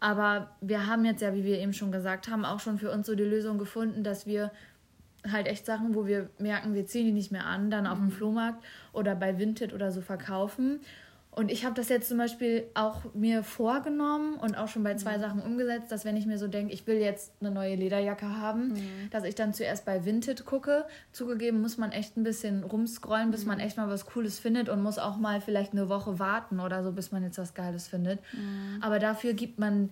[0.00, 3.06] Aber wir haben jetzt ja, wie wir eben schon gesagt haben, auch schon für uns
[3.06, 4.50] so die Lösung gefunden, dass wir
[5.30, 8.06] halt echt Sachen, wo wir merken, wir ziehen die nicht mehr an, dann auf dem
[8.06, 8.12] mhm.
[8.12, 10.80] Flohmarkt oder bei Vinted oder so verkaufen
[11.36, 15.16] und ich habe das jetzt zum Beispiel auch mir vorgenommen und auch schon bei zwei
[15.16, 15.20] mhm.
[15.20, 18.68] Sachen umgesetzt, dass wenn ich mir so denke, ich will jetzt eine neue Lederjacke haben,
[18.68, 19.10] mhm.
[19.10, 20.84] dass ich dann zuerst bei Vinted gucke.
[21.10, 23.48] Zugegeben muss man echt ein bisschen rumscrollen, bis mhm.
[23.48, 26.84] man echt mal was Cooles findet und muss auch mal vielleicht eine Woche warten oder
[26.84, 28.20] so, bis man jetzt was Geiles findet.
[28.32, 28.78] Mhm.
[28.80, 29.90] Aber dafür gibt man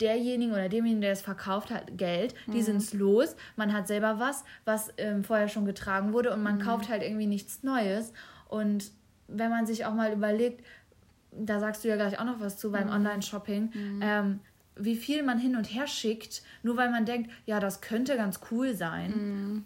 [0.00, 2.34] derjenigen oder demjenigen, der es verkauft hat, Geld.
[2.46, 2.62] Die mhm.
[2.62, 3.34] sind es los.
[3.56, 6.62] Man hat selber was, was ähm, vorher schon getragen wurde und man mhm.
[6.62, 8.12] kauft halt irgendwie nichts Neues.
[8.48, 8.92] Und
[9.34, 10.64] wenn man sich auch mal überlegt,
[11.32, 12.94] da sagst du ja gleich auch noch was zu beim mhm.
[12.94, 14.00] Online-Shopping, mhm.
[14.02, 14.40] ähm,
[14.76, 18.40] wie viel man hin und her schickt, nur weil man denkt, ja, das könnte ganz
[18.50, 19.10] cool sein.
[19.10, 19.64] Mhm.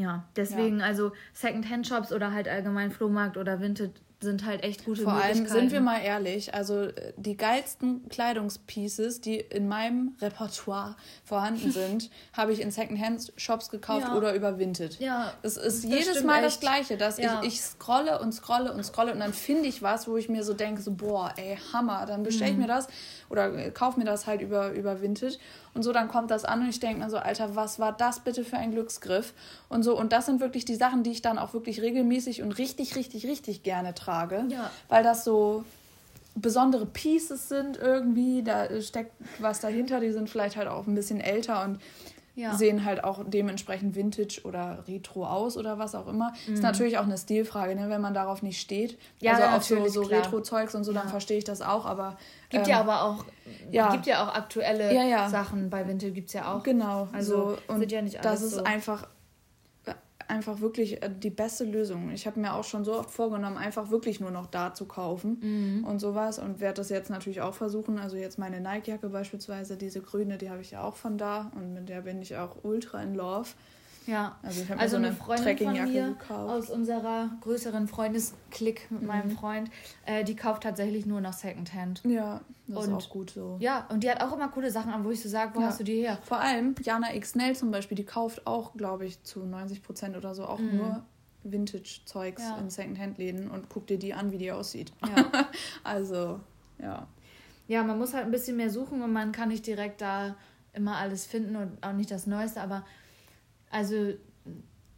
[0.00, 0.86] Ja, deswegen, ja.
[0.86, 3.92] also Second-Hand-Shops oder halt allgemein Flohmarkt oder Vinted
[4.22, 9.20] sind halt echt gute Vor allem sind wir mal ehrlich, also äh, die geilsten Kleidungspieces,
[9.20, 14.16] die in meinem Repertoire vorhanden sind, habe ich in Secondhand-Shops gekauft ja.
[14.16, 14.98] oder über Vinted.
[15.00, 16.46] Ja, es ist jedes Mal echt.
[16.46, 17.40] das Gleiche, dass ja.
[17.42, 20.44] ich, ich scrolle und scrolle und scrolle und dann finde ich was, wo ich mir
[20.44, 22.62] so denke, so boah, ey, Hammer, dann bestelle ich mhm.
[22.62, 22.88] mir das
[23.32, 25.40] oder kaufe mir das halt über, über Vinted
[25.72, 28.20] und so, dann kommt das an und ich denke mir so, Alter, was war das
[28.20, 29.32] bitte für ein Glücksgriff?
[29.70, 32.52] Und so, und das sind wirklich die Sachen, die ich dann auch wirklich regelmäßig und
[32.58, 34.44] richtig, richtig, richtig gerne trage.
[34.48, 34.70] Ja.
[34.88, 35.64] Weil das so
[36.34, 41.20] besondere Pieces sind irgendwie, da steckt was dahinter, die sind vielleicht halt auch ein bisschen
[41.20, 41.80] älter und
[42.34, 42.54] ja.
[42.54, 46.32] sehen halt auch dementsprechend Vintage oder Retro aus oder was auch immer.
[46.46, 46.54] Mhm.
[46.54, 47.88] Ist natürlich auch eine Stilfrage, ne?
[47.88, 48.98] wenn man darauf nicht steht.
[49.20, 51.00] Ja, also auf so, so Retro-Zeugs und so, ja.
[51.00, 52.16] dann verstehe ich das auch, aber.
[52.48, 53.24] Gibt ähm, ja aber auch,
[53.70, 53.92] ja.
[53.92, 56.62] gibt ja auch aktuelle Sachen bei Vintage, gibt es ja auch.
[56.62, 58.64] Genau, also so, und ja das ist so.
[58.64, 59.06] einfach
[60.28, 62.10] einfach wirklich äh, die beste Lösung.
[62.10, 65.38] Ich habe mir auch schon so oft vorgenommen, einfach wirklich nur noch da zu kaufen
[65.40, 65.84] mhm.
[65.84, 67.98] und sowas und werde das jetzt natürlich auch versuchen.
[67.98, 71.74] Also jetzt meine Nike-Jacke beispielsweise, diese grüne, die habe ich ja auch von da und
[71.74, 73.50] mit der bin ich auch ultra in love.
[74.06, 76.50] Ja, also ich habe also so eine, eine Freundin von mir gekauft.
[76.50, 79.06] aus unserer größeren Freundesklick mit mhm.
[79.06, 79.70] meinem Freund,
[80.06, 82.02] äh, die kauft tatsächlich nur noch Secondhand.
[82.04, 83.56] Ja, das und, ist auch gut so.
[83.60, 85.66] Ja, und die hat auch immer coole Sachen an, wo ich so sage, wo ja.
[85.66, 86.18] hast du die her?
[86.22, 90.16] Vor allem Jana X Nell zum Beispiel, die kauft auch, glaube ich, zu 90 Prozent
[90.16, 90.76] oder so auch mhm.
[90.76, 91.02] nur
[91.44, 92.56] Vintage-Zeugs ja.
[92.58, 94.92] in Secondhand-Läden und guck dir die an, wie die aussieht.
[95.02, 95.46] Ja.
[95.84, 96.40] also
[96.78, 97.06] Ja.
[97.68, 100.36] Ja, man muss halt ein bisschen mehr suchen und man kann nicht direkt da
[100.72, 102.84] immer alles finden und auch nicht das Neueste, aber
[103.72, 104.12] also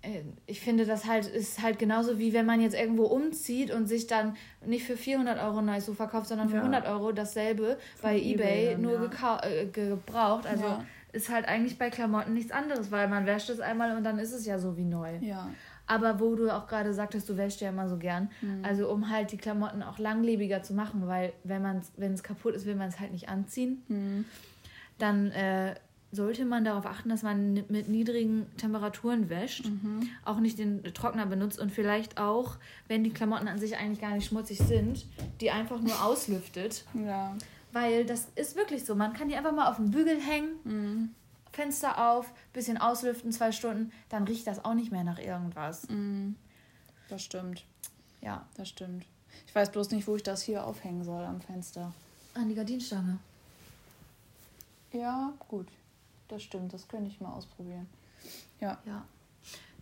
[0.03, 3.87] äh, ich finde, das halt ist halt genauso wie wenn man jetzt irgendwo umzieht und
[3.87, 6.61] sich dann nicht für 400 Euro ein neues Sofa kauft, sondern für ja.
[6.61, 9.41] 100 Euro dasselbe Von bei eBay, eBay nur ja.
[9.43, 10.47] äh, gebraucht.
[10.47, 10.85] Also ja.
[11.13, 14.33] ist halt eigentlich bei Klamotten nichts anderes, weil man wäscht es einmal und dann ist
[14.33, 15.17] es ja so wie neu.
[15.21, 15.51] Ja.
[15.87, 18.31] Aber wo du auch gerade sagtest, du wäschst ja immer so gern.
[18.41, 18.65] Mhm.
[18.65, 22.55] Also um halt die Klamotten auch langlebiger zu machen, weil wenn man wenn es kaputt
[22.55, 23.83] ist, will man es halt nicht anziehen.
[23.89, 24.25] Mhm.
[24.99, 25.75] Dann äh,
[26.15, 30.09] sollte man darauf achten, dass man mit niedrigen Temperaturen wäscht, mhm.
[30.25, 32.57] auch nicht den Trockner benutzt und vielleicht auch,
[32.89, 35.07] wenn die Klamotten an sich eigentlich gar nicht schmutzig sind,
[35.41, 36.85] die einfach nur auslüftet.
[36.95, 37.37] Ja.
[37.73, 38.95] Weil das ist wirklich so.
[38.95, 41.11] Man kann die einfach mal auf den Bügel hängen, mhm.
[41.53, 45.89] Fenster auf, bisschen auslüften, zwei Stunden, dann riecht das auch nicht mehr nach irgendwas.
[45.89, 46.37] Mhm.
[47.09, 47.65] Das stimmt.
[48.21, 48.47] Ja.
[48.57, 49.07] Das stimmt.
[49.47, 51.93] Ich weiß bloß nicht, wo ich das hier aufhängen soll am Fenster.
[52.35, 53.19] An die Gardinenstange.
[54.93, 55.67] Ja, gut.
[56.29, 57.87] Das stimmt, das könnte ich mal ausprobieren.
[58.61, 58.79] Ja.
[58.87, 59.05] Ja.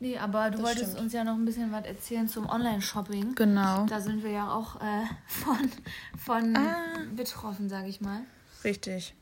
[0.00, 1.00] Nee, aber du das wolltest stimmt.
[1.00, 3.36] uns ja noch ein bisschen was erzählen zum Online-Shopping.
[3.36, 3.86] Genau.
[3.86, 5.70] Da sind wir ja auch äh, von,
[6.18, 6.98] von ah.
[7.14, 8.22] betroffen, sage ich mal.
[8.64, 9.14] Richtig.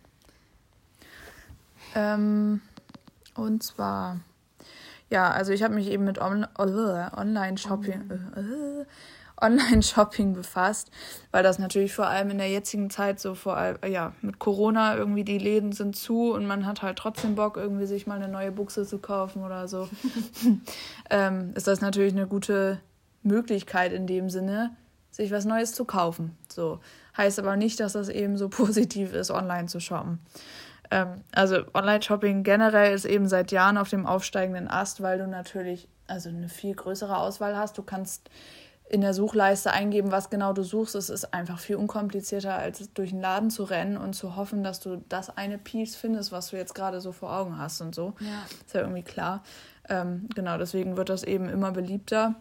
[1.95, 2.63] Ähm,
[3.35, 4.21] und zwar,
[5.11, 8.41] ja, also ich habe mich eben mit On Online-Shopping, oh.
[8.41, 8.87] äh,
[9.41, 10.91] Online-Shopping befasst,
[11.31, 14.97] weil das natürlich vor allem in der jetzigen Zeit so vor allem, ja, mit Corona
[14.97, 18.29] irgendwie die Läden sind zu und man hat halt trotzdem Bock, irgendwie sich mal eine
[18.29, 19.89] neue Buchse zu kaufen oder so,
[21.11, 22.81] ähm, ist das natürlich eine gute
[23.23, 24.77] Möglichkeit in dem Sinne,
[25.11, 26.37] sich was Neues zu kaufen.
[26.49, 26.81] So.
[27.17, 30.21] Heißt aber nicht, dass das eben so positiv ist, online zu shoppen.
[30.91, 35.89] Ähm, also Online-Shopping generell ist eben seit Jahren auf dem aufsteigenden Ast, weil du natürlich
[36.07, 37.79] also eine viel größere Auswahl hast.
[37.79, 38.29] Du kannst
[38.91, 40.97] in der Suchleiste eingeben, was genau du suchst.
[40.97, 44.81] Es ist einfach viel unkomplizierter, als durch den Laden zu rennen und zu hoffen, dass
[44.81, 48.15] du das eine Piece findest, was du jetzt gerade so vor Augen hast und so.
[48.19, 48.45] Ja.
[48.67, 49.45] Ist ja irgendwie klar.
[49.89, 52.35] Ähm, genau, deswegen wird das eben immer beliebter.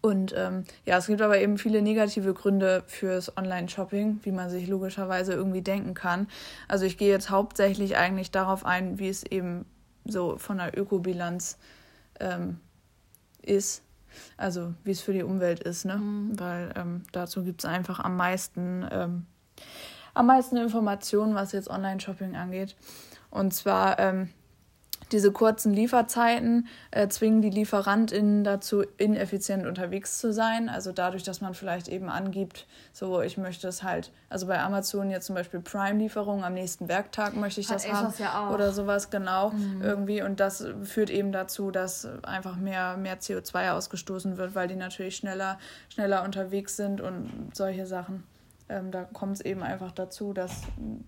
[0.00, 4.66] Und ähm, ja, es gibt aber eben viele negative Gründe fürs Online-Shopping, wie man sich
[4.66, 6.26] logischerweise irgendwie denken kann.
[6.66, 9.64] Also ich gehe jetzt hauptsächlich eigentlich darauf ein, wie es eben
[10.04, 11.56] so von der Ökobilanz
[12.18, 12.58] ähm,
[13.42, 13.82] ist
[14.36, 15.96] also wie es für die Umwelt ist, ne?
[15.96, 16.38] Mhm.
[16.38, 19.26] Weil ähm, dazu gibt es einfach am meisten, ähm,
[20.14, 22.76] am meisten Informationen, was jetzt Online-Shopping angeht.
[23.30, 24.30] Und zwar ähm,
[25.12, 30.68] diese kurzen Lieferzeiten äh, zwingen die LieferantInnen dazu, ineffizient unterwegs zu sein.
[30.68, 35.10] Also dadurch, dass man vielleicht eben angibt, so ich möchte es halt, also bei Amazon
[35.10, 39.10] jetzt zum Beispiel Prime-Lieferung, am nächsten Werktag möchte ich Hat das haben ja oder sowas,
[39.10, 39.82] genau, mhm.
[39.82, 40.22] irgendwie.
[40.22, 45.16] Und das führt eben dazu, dass einfach mehr, mehr CO2 ausgestoßen wird, weil die natürlich
[45.16, 48.24] schneller, schneller unterwegs sind und solche Sachen.
[48.68, 50.62] Ähm, da kommt es eben einfach dazu, dass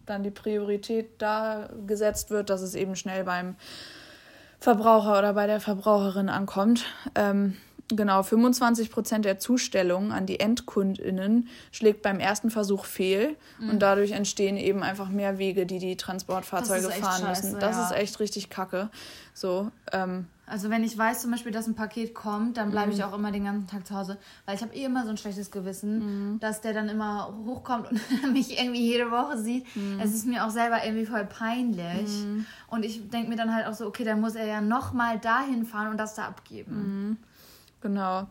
[0.06, 3.56] dann die Priorität da gesetzt wird, dass es eben schnell beim
[4.58, 6.84] Verbraucher oder bei der Verbraucherin ankommt.
[7.14, 7.56] Ähm,
[7.88, 13.70] genau, 25 Prozent der Zustellungen an die EndkundInnen schlägt beim ersten Versuch fehl mhm.
[13.70, 17.60] und dadurch entstehen eben einfach mehr Wege, die die Transportfahrzeuge fahren scheiße, müssen.
[17.60, 17.84] Das ja.
[17.86, 18.90] ist echt richtig kacke.
[19.34, 22.92] So, ähm, also wenn ich weiß zum Beispiel, dass ein Paket kommt, dann bleibe mhm.
[22.94, 25.16] ich auch immer den ganzen Tag zu Hause, weil ich habe eh immer so ein
[25.16, 26.40] schlechtes Gewissen, mhm.
[26.40, 28.00] dass der dann immer hochkommt und
[28.32, 29.64] mich irgendwie jede Woche sieht.
[29.76, 30.00] Mhm.
[30.00, 32.24] Es ist mir auch selber irgendwie voll peinlich.
[32.24, 32.46] Mhm.
[32.66, 35.64] Und ich denke mir dann halt auch so, okay, dann muss er ja nochmal dahin
[35.64, 36.74] fahren und das da abgeben.
[36.74, 37.16] Mhm.
[37.80, 38.26] Genau.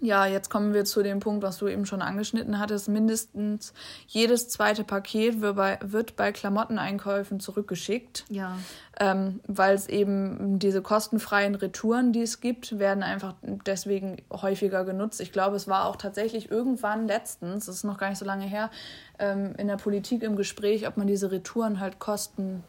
[0.00, 2.88] Ja, jetzt kommen wir zu dem Punkt, was du eben schon angeschnitten hattest.
[2.88, 3.72] Mindestens
[4.06, 8.24] jedes zweite Paket wird bei, wird bei Klamotteneinkäufen zurückgeschickt.
[8.28, 8.58] Ja.
[8.98, 15.20] Ähm, Weil es eben diese kostenfreien Retouren, die es gibt, werden einfach deswegen häufiger genutzt.
[15.20, 18.44] Ich glaube, es war auch tatsächlich irgendwann letztens, das ist noch gar nicht so lange
[18.44, 18.70] her,
[19.18, 22.64] ähm, in der Politik im Gespräch, ob man diese Retouren halt kosten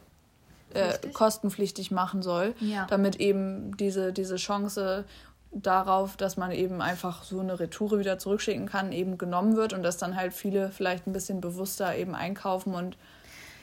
[0.75, 2.85] äh, kostenpflichtig machen soll, ja.
[2.89, 5.05] damit eben diese, diese Chance
[5.55, 9.83] darauf, dass man eben einfach so eine Retoure wieder zurückschicken kann, eben genommen wird und
[9.83, 12.97] dass dann halt viele vielleicht ein bisschen bewusster eben einkaufen und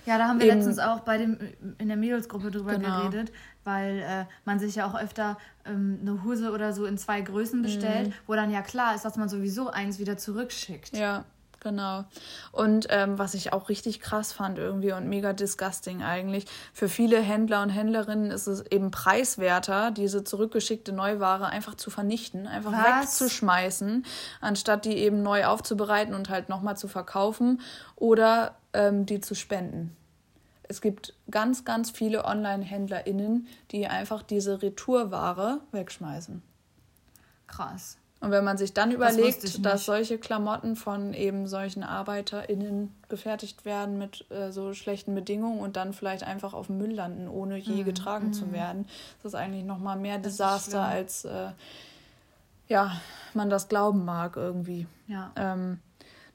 [0.04, 1.38] ja, da haben wir letztens auch bei dem
[1.78, 3.02] in der Mädelsgruppe drüber genau.
[3.02, 3.32] geredet,
[3.62, 7.62] weil äh, man sich ja auch öfter ähm, eine Hose oder so in zwei Größen
[7.62, 8.14] bestellt, mhm.
[8.26, 10.96] wo dann ja klar ist, dass man sowieso eins wieder zurückschickt.
[10.96, 11.24] Ja.
[11.62, 12.04] Genau.
[12.50, 17.20] Und ähm, was ich auch richtig krass fand irgendwie und mega disgusting eigentlich, für viele
[17.20, 23.20] Händler und Händlerinnen ist es eben preiswerter, diese zurückgeschickte Neuware einfach zu vernichten, einfach was?
[23.20, 24.04] wegzuschmeißen,
[24.40, 27.60] anstatt die eben neu aufzubereiten und halt nochmal zu verkaufen
[27.94, 29.96] oder ähm, die zu spenden.
[30.64, 36.42] Es gibt ganz, ganz viele Online-HändlerInnen, die einfach diese Retourware wegschmeißen.
[37.46, 37.98] Krass.
[38.22, 43.64] Und wenn man sich dann überlegt, das dass solche Klamotten von eben solchen ArbeiterInnen gefertigt
[43.64, 47.56] werden mit äh, so schlechten Bedingungen und dann vielleicht einfach auf dem Müll landen, ohne
[47.56, 47.84] je mhm.
[47.84, 48.32] getragen mhm.
[48.32, 48.86] zu werden,
[49.22, 51.48] das ist eigentlich nochmal mehr das Desaster, als äh,
[52.68, 52.92] ja,
[53.34, 54.86] man das glauben mag irgendwie.
[55.08, 55.32] Ja.
[55.34, 55.80] Ähm,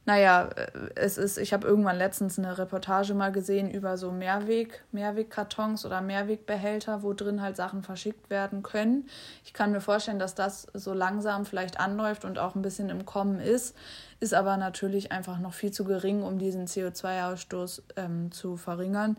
[0.08, 4.86] naja, äh, es ist, ich habe irgendwann letztens eine Reportage mal gesehen über so Mehrweg,
[4.94, 9.10] Mehrwegkartons oder Mehrwegbehälter, wo drin halt Sachen verschickt werden können.
[9.44, 13.06] Ich kann mir vorstellen, dass das so langsam vielleicht anläuft und auch ein bisschen im
[13.06, 13.76] Kommen ist,
[14.22, 19.18] ist aber natürlich einfach noch viel zu gering, um diesen CO2-Ausstoß ähm, zu verringern.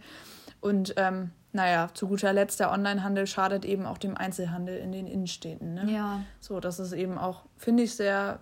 [0.63, 5.07] Und ähm, naja, zu guter Letzt, der Onlinehandel schadet eben auch dem Einzelhandel in den
[5.07, 5.75] Innenstädten.
[5.75, 5.93] Ne?
[5.93, 6.21] Ja.
[6.41, 8.41] So, das ist eben auch, finde ich, sehr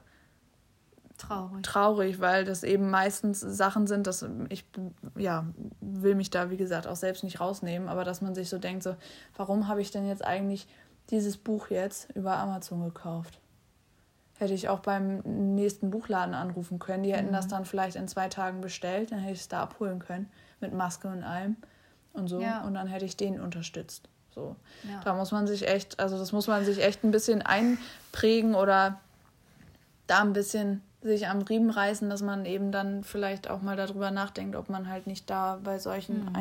[1.16, 1.62] traurig.
[1.62, 4.64] traurig, weil das eben meistens Sachen sind, dass ich
[5.16, 5.46] ja
[5.80, 8.82] will mich da wie gesagt auch selbst nicht rausnehmen, aber dass man sich so denkt,
[8.82, 8.96] so
[9.36, 10.66] warum habe ich denn jetzt eigentlich
[11.10, 13.38] dieses Buch jetzt über Amazon gekauft?
[14.38, 15.20] Hätte ich auch beim
[15.54, 17.04] nächsten Buchladen anrufen können.
[17.04, 17.32] Die hätten mhm.
[17.32, 20.28] das dann vielleicht in zwei Tagen bestellt, dann hätte ich es da abholen können
[20.60, 21.56] mit Maske und allem
[22.12, 22.62] und so ja.
[22.62, 24.08] und dann hätte ich den unterstützt.
[24.36, 25.00] So, ja.
[25.02, 29.00] da muss man sich echt, also das muss man sich echt ein bisschen einprägen oder
[30.06, 34.10] da ein bisschen sich am Riemen reißen, dass man eben dann vielleicht auch mal darüber
[34.10, 36.36] nachdenkt, ob man halt nicht da bei solchen mhm.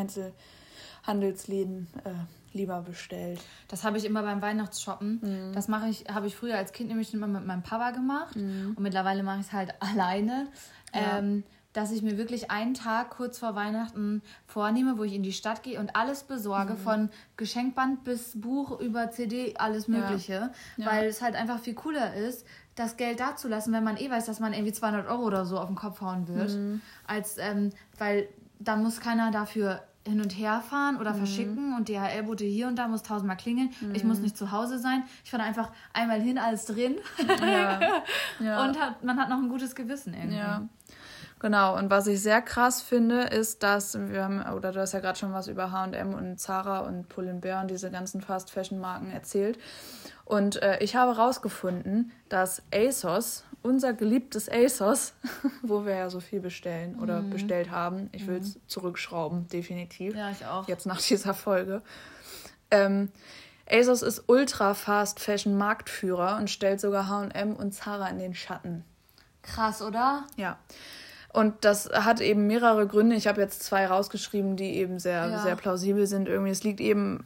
[1.04, 2.10] Einzelhandelsläden äh,
[2.56, 3.40] lieber bestellt.
[3.68, 5.20] Das habe ich immer beim Weihnachtsshoppen.
[5.22, 5.54] Mhm.
[5.54, 8.74] Das mache ich, habe ich früher als Kind nämlich immer mit meinem Papa gemacht mhm.
[8.76, 10.48] und mittlerweile mache ich es halt alleine.
[10.94, 11.20] Ja.
[11.20, 11.44] Ähm,
[11.76, 15.62] dass ich mir wirklich einen Tag kurz vor Weihnachten vornehme, wo ich in die Stadt
[15.62, 16.78] gehe und alles besorge, mhm.
[16.78, 20.52] von Geschenkband bis Buch über CD, alles Mögliche, ja.
[20.78, 20.86] Ja.
[20.86, 24.10] weil es halt einfach viel cooler ist, das Geld da zu lassen, wenn man eh
[24.10, 26.82] weiß, dass man irgendwie 200 Euro oder so auf den Kopf hauen wird, mhm.
[27.08, 28.28] als ähm, weil
[28.60, 31.18] dann muss keiner dafür hin und her fahren oder mhm.
[31.18, 33.72] verschicken und DHL-Bote hier und da muss tausendmal klingeln.
[33.82, 33.96] Mhm.
[33.96, 35.04] Ich muss nicht zu Hause sein.
[35.24, 36.98] Ich fahre einfach einmal hin, alles drin.
[37.42, 37.80] Ja.
[38.40, 38.66] ja.
[38.66, 40.38] Und hat, man hat noch ein gutes Gewissen irgendwie.
[40.38, 40.68] Ja.
[41.40, 45.00] Genau, und was ich sehr krass finde, ist, dass wir haben, oder du hast ja
[45.00, 49.60] gerade schon was über HM und Zara und Pull&Bear und diese ganzen Fast-Fashion-Marken erzählt.
[50.26, 55.14] Und äh, ich habe herausgefunden, dass ASOS, unser geliebtes ASOS,
[55.62, 57.30] wo wir ja so viel bestellen oder mhm.
[57.30, 58.62] bestellt haben, ich will es mhm.
[58.68, 60.16] zurückschrauben, definitiv.
[60.16, 60.68] Ja, ich auch.
[60.68, 61.84] Jetzt nach dieser Folge.
[62.72, 63.12] Ähm,
[63.70, 68.84] ASOS ist ultra Fast Fashion Marktführer und stellt sogar HM und Zara in den Schatten.
[69.44, 70.26] Krass, oder?
[70.38, 70.58] Ja.
[71.36, 73.18] Und das hat eben mehrere Gründe.
[73.18, 75.40] Ich habe jetzt zwei rausgeschrieben, die eben sehr, ja.
[75.40, 76.30] sehr plausibel sind.
[76.30, 77.26] Irgendwie, es liegt eben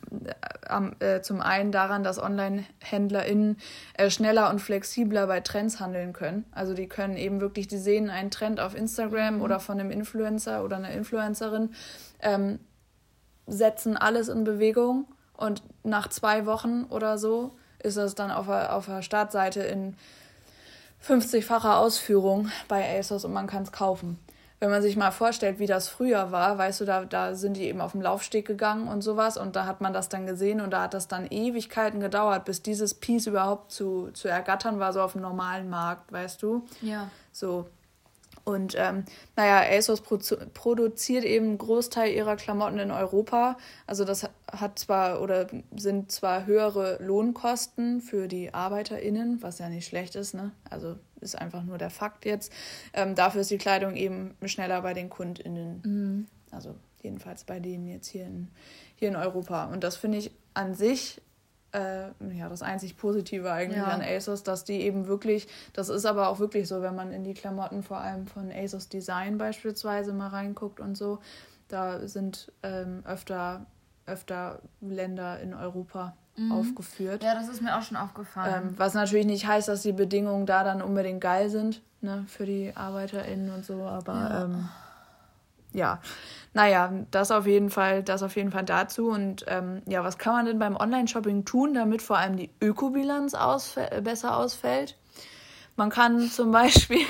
[0.99, 3.57] äh, äh, zum einen daran, dass Online-HändlerInnen
[3.93, 6.45] äh, schneller und flexibler bei Trends handeln können.
[6.51, 9.41] Also die können eben wirklich, die sehen einen Trend auf Instagram mhm.
[9.43, 11.69] oder von einem Influencer oder einer Influencerin,
[12.21, 12.57] ähm,
[13.45, 15.05] setzen alles in Bewegung
[15.37, 19.95] und nach zwei Wochen oder so ist das dann auf der, auf der Startseite in
[21.05, 24.19] 50-fache Ausführung bei ASOS und man kann es kaufen.
[24.59, 27.63] Wenn man sich mal vorstellt, wie das früher war, weißt du, da, da sind die
[27.63, 30.71] eben auf dem Laufsteg gegangen und sowas und da hat man das dann gesehen und
[30.71, 35.01] da hat das dann Ewigkeiten gedauert, bis dieses Piece überhaupt zu, zu ergattern war, so
[35.01, 36.67] auf dem normalen Markt, weißt du?
[36.81, 37.09] Ja.
[37.31, 37.67] So,
[38.49, 43.57] und ähm, naja, ASOS produziert eben einen Großteil ihrer Klamotten in Europa.
[43.85, 49.85] Also das hat zwar oder sind zwar höhere Lohnkosten für die ArbeiterInnen, was ja nicht
[49.85, 50.51] schlecht ist, ne?
[50.69, 52.51] Also ist einfach nur der Fakt jetzt.
[52.93, 55.81] Ähm, dafür ist die Kleidung eben schneller bei den KundInnen.
[55.85, 56.27] Mhm.
[56.49, 58.47] Also jedenfalls bei denen jetzt hier in,
[58.95, 59.65] hier in Europa.
[59.65, 61.21] Und das finde ich an sich
[61.71, 63.87] äh, ja, das einzig Positive eigentlich ja.
[63.87, 67.23] an ASOS, dass die eben wirklich, das ist aber auch wirklich so, wenn man in
[67.23, 71.19] die Klamotten vor allem von ASOS Design beispielsweise mal reinguckt und so,
[71.67, 73.65] da sind ähm, öfter,
[74.05, 76.51] öfter Länder in Europa mhm.
[76.51, 77.23] aufgeführt.
[77.23, 78.69] Ja, das ist mir auch schon aufgefallen.
[78.69, 82.45] Ähm, was natürlich nicht heißt, dass die Bedingungen da dann unbedingt geil sind, ne, für
[82.45, 84.43] die ArbeiterInnen und so, aber ja.
[84.45, 84.69] Ähm,
[85.73, 85.99] ja,
[86.53, 89.09] naja, das auf jeden Fall, das auf jeden Fall dazu.
[89.09, 93.35] Und ähm, ja, was kann man denn beim Online-Shopping tun, damit vor allem die Ökobilanz
[93.35, 94.97] ausfä besser ausfällt?
[95.75, 96.99] Man kann zum Beispiel.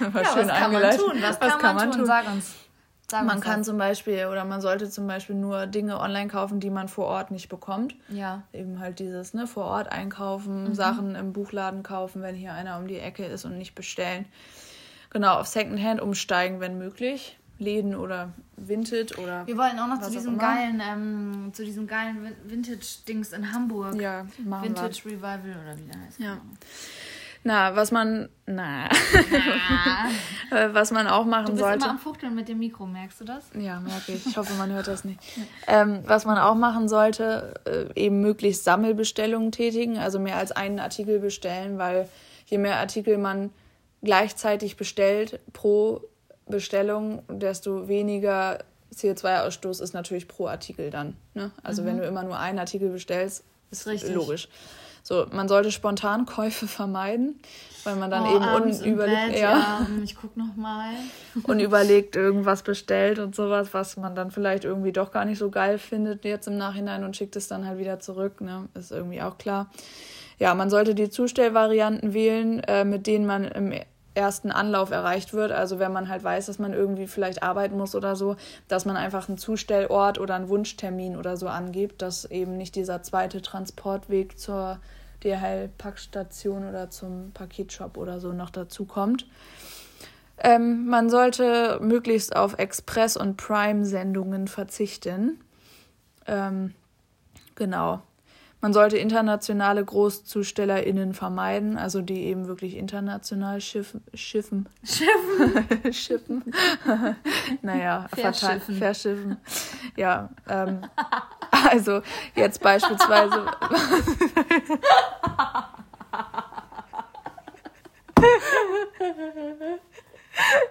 [0.00, 1.12] was ja, schön was kann man tun?
[1.20, 1.98] Was, was kann, kann, man, tun?
[1.98, 2.06] tun?
[2.06, 2.54] Sag uns.
[3.10, 3.66] Sag man uns kann das.
[3.66, 7.30] zum Beispiel oder man sollte zum Beispiel nur Dinge online kaufen, die man vor Ort
[7.30, 7.94] nicht bekommt.
[8.08, 8.44] Ja.
[8.54, 10.74] Eben halt dieses, ne, vor Ort einkaufen, mhm.
[10.74, 14.24] Sachen im Buchladen kaufen, wenn hier einer um die Ecke ist und nicht bestellen.
[15.12, 17.38] Genau, auf Secondhand umsteigen, wenn möglich.
[17.58, 19.46] Läden oder Vinted oder.
[19.46, 24.00] Wir wollen auch noch zu diesem geilen, ähm, zu diesem geilen Vintage-Dings in Hamburg.
[24.00, 25.12] Ja, machen Vintage wir.
[25.12, 26.18] Revival oder wie der heißt.
[26.18, 26.38] Ja.
[27.44, 28.28] Na, was man.
[28.46, 28.88] Na.
[30.50, 30.68] na.
[30.74, 31.50] was man auch machen sollte.
[31.50, 31.84] Du bist sollte.
[31.84, 33.50] immer am Fuchteln mit dem Mikro, merkst du das?
[33.58, 34.26] Ja, merke ich.
[34.26, 35.20] Ich hoffe, man hört das nicht.
[35.66, 40.78] ähm, was man auch machen sollte, äh, eben möglichst Sammelbestellungen tätigen, also mehr als einen
[40.78, 42.08] Artikel bestellen, weil
[42.46, 43.50] je mehr Artikel man
[44.02, 46.02] gleichzeitig bestellt pro
[46.46, 48.58] Bestellung, desto weniger
[48.94, 51.16] CO2-Ausstoß ist natürlich pro Artikel dann.
[51.34, 51.50] Ne?
[51.62, 51.86] Also mhm.
[51.86, 54.14] wenn du immer nur einen Artikel bestellst, ist Richtig.
[54.14, 54.48] logisch.
[55.04, 57.40] So, man sollte Spontankäufe vermeiden,
[57.82, 60.92] weil man dann oh, eben unüberlegt, ja, ja, ich guck noch mal.
[61.42, 65.78] unüberlegt irgendwas bestellt und sowas, was man dann vielleicht irgendwie doch gar nicht so geil
[65.78, 68.68] findet jetzt im Nachhinein und schickt es dann halt wieder zurück, ne?
[68.74, 69.70] Ist irgendwie auch klar.
[70.38, 73.72] Ja, man sollte die Zustellvarianten wählen, äh, mit denen man im
[74.14, 75.52] ersten Anlauf erreicht wird.
[75.52, 78.36] Also wenn man halt weiß, dass man irgendwie vielleicht arbeiten muss oder so,
[78.68, 83.02] dass man einfach einen Zustellort oder einen Wunschtermin oder so angibt, dass eben nicht dieser
[83.02, 84.78] zweite Transportweg zur
[85.24, 89.26] DHL-Packstation oder zum Paketshop oder so noch dazu kommt.
[90.38, 95.40] Ähm, man sollte möglichst auf Express- und Prime-Sendungen verzichten.
[96.26, 96.74] Ähm,
[97.54, 98.02] genau.
[98.64, 104.04] Man sollte internationale GroßzustellerInnen vermeiden, also die eben wirklich international schiffen.
[104.14, 104.68] Schiffen.
[104.84, 105.92] Schiffen.
[105.92, 106.54] schiffen.
[107.62, 108.76] naja, verschiffen.
[108.76, 109.36] Verschiffen.
[109.96, 110.82] Ja, ähm,
[111.50, 112.02] also
[112.36, 113.46] jetzt beispielsweise.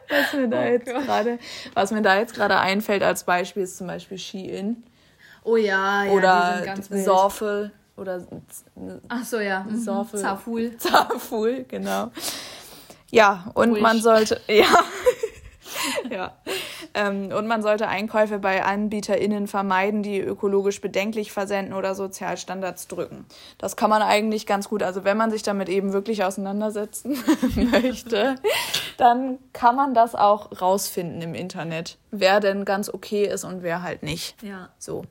[0.08, 1.40] was mir da oh jetzt gerade,
[1.74, 4.82] was mir da jetzt gerade einfällt als Beispiel ist zum Beispiel Shein.
[5.44, 8.26] Oh ja, ja oder Sorfel oder
[9.08, 9.64] Ach so, ja.
[9.64, 9.80] Mhm.
[9.80, 10.78] Zaful.
[10.78, 12.12] Zaful, genau.
[13.12, 13.82] Ja, und Ruhig.
[13.82, 14.66] man sollte, ja.
[16.10, 16.34] ja.
[16.94, 23.26] Ähm, und man sollte Einkäufe bei AnbieterInnen vermeiden, die ökologisch bedenklich versenden oder Sozialstandards drücken.
[23.58, 24.84] Das kann man eigentlich ganz gut.
[24.84, 27.18] Also wenn man sich damit eben wirklich auseinandersetzen
[27.72, 28.36] möchte,
[28.98, 33.84] dann kann man das auch rausfinden im Internet, wer denn ganz okay ist und wer
[33.84, 34.36] halt nicht.
[34.44, 34.70] Ja.
[34.78, 35.06] So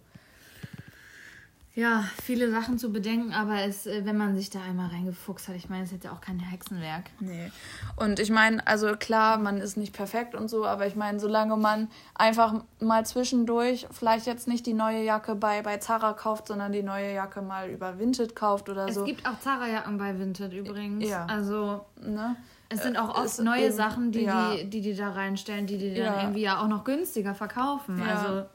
[1.81, 5.57] ja, viele Sachen zu bedenken, aber es, äh, wenn man sich da einmal reingefuchst hat,
[5.57, 7.05] ich meine, es ist ja auch kein Hexenwerk.
[7.21, 7.51] Nee.
[7.97, 11.57] Und ich meine, also klar, man ist nicht perfekt und so, aber ich meine, solange
[11.57, 16.73] man einfach mal zwischendurch vielleicht jetzt nicht die neue Jacke bei, bei Zara kauft, sondern
[16.73, 19.01] die neue Jacke mal über Vinted kauft oder es so.
[19.01, 21.09] Es gibt auch Zara-Jacken bei Vinted übrigens.
[21.09, 21.25] Ja.
[21.27, 22.37] Also, ne?
[22.69, 24.55] Es sind auch oft neue eben, Sachen, die, ja.
[24.55, 26.21] die, die die da reinstellen, die die dann ja.
[26.21, 27.99] irgendwie ja auch noch günstiger verkaufen.
[27.99, 28.15] Ja.
[28.15, 28.47] Also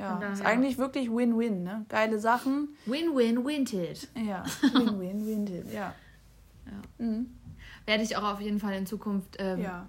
[0.00, 1.84] ja, ist eigentlich wirklich Win-Win, ne?
[1.88, 2.68] Geile Sachen.
[2.86, 4.08] Win-Win-Winted.
[4.26, 4.44] Ja,
[4.74, 5.94] Win-Win-Winted, ja.
[6.66, 6.72] ja.
[7.04, 7.30] Mhm.
[7.86, 9.86] Werde ich auch auf jeden Fall in Zukunft ähm, ja.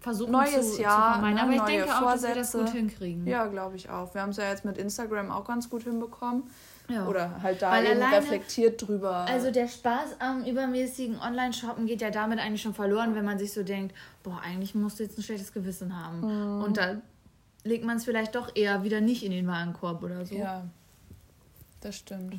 [0.00, 1.34] versuchen Neues zu, Jahr, zu vermeiden.
[1.34, 1.42] Ne?
[1.42, 3.26] Aber ich denke auch, dass wir das gut hinkriegen.
[3.26, 4.14] Ja, glaube ich auch.
[4.14, 6.44] Wir haben es ja jetzt mit Instagram auch ganz gut hinbekommen.
[6.88, 7.06] Ja.
[7.06, 9.26] Oder halt da Weil eben alleine, reflektiert drüber.
[9.28, 13.52] Also der Spaß am übermäßigen Online-Shoppen geht ja damit eigentlich schon verloren, wenn man sich
[13.52, 16.20] so denkt, boah, eigentlich musst du jetzt ein schlechtes Gewissen haben.
[16.20, 16.64] Mhm.
[16.64, 16.96] Und da
[17.64, 20.34] legt man es vielleicht doch eher wieder nicht in den Warenkorb oder so.
[20.34, 20.64] Ja,
[21.80, 22.38] das stimmt.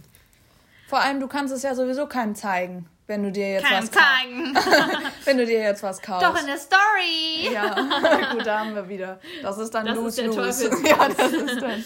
[0.87, 3.91] Vor allem, du kannst es ja sowieso keinem zeigen, wenn du dir jetzt Kein was
[3.91, 4.55] zeigen.
[5.25, 6.27] wenn du dir jetzt was kaufst.
[6.27, 7.53] Doch in der Story.
[7.53, 7.75] Ja,
[8.33, 9.19] gut, da haben wir wieder.
[9.41, 10.69] Das ist dann lose lose.
[10.85, 11.83] Ja, das ist dann.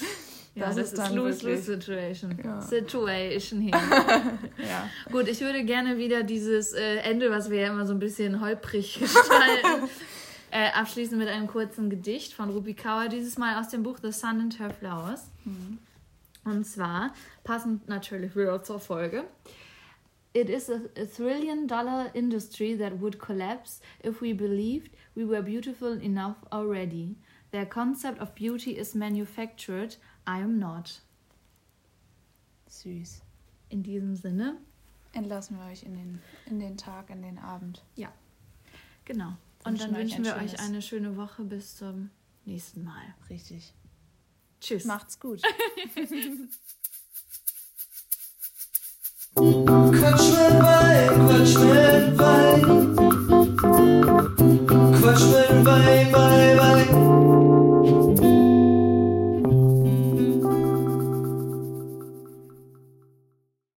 [0.56, 2.40] Ja, das, das ist dann lose lose situation.
[2.44, 2.62] Ja.
[2.62, 3.74] Situation hier.
[3.74, 4.90] ja.
[5.12, 8.42] Gut, ich würde gerne wieder dieses äh, Ende, was wir ja immer so ein bisschen
[8.42, 9.90] holprig gestalten,
[10.56, 14.14] äh, abschließen mit einem kurzen Gedicht von Rupi Kaur, dieses Mal aus dem Buch The
[14.14, 15.30] Sun and Her Flowers.
[15.44, 15.80] Mhm.
[16.46, 19.26] Und zwar, passend natürlich wieder zur Folge.
[20.32, 25.42] It is a, a trillion dollar industry that would collapse if we believed we were
[25.42, 27.18] beautiful enough already.
[27.52, 29.98] Their concept of beauty is manufactured.
[30.26, 31.02] I am not.
[32.70, 33.22] Süß.
[33.68, 34.56] In diesem Sinne.
[35.12, 37.84] Entlassen wir euch in den, in den Tag, in den Abend.
[37.98, 38.14] Ja,
[39.04, 39.34] genau.
[39.66, 42.12] Und dann wünschen wir euch eine schöne Woche bis zum
[42.46, 43.16] nächsten Mal.
[43.30, 43.74] Richtig.
[44.62, 44.86] Tschüss.
[44.86, 45.42] Macht's gut.
[49.36, 52.96] Quatsch mit Wein, Quatsch mit Wein.
[55.02, 56.12] Quatsch mit Wein,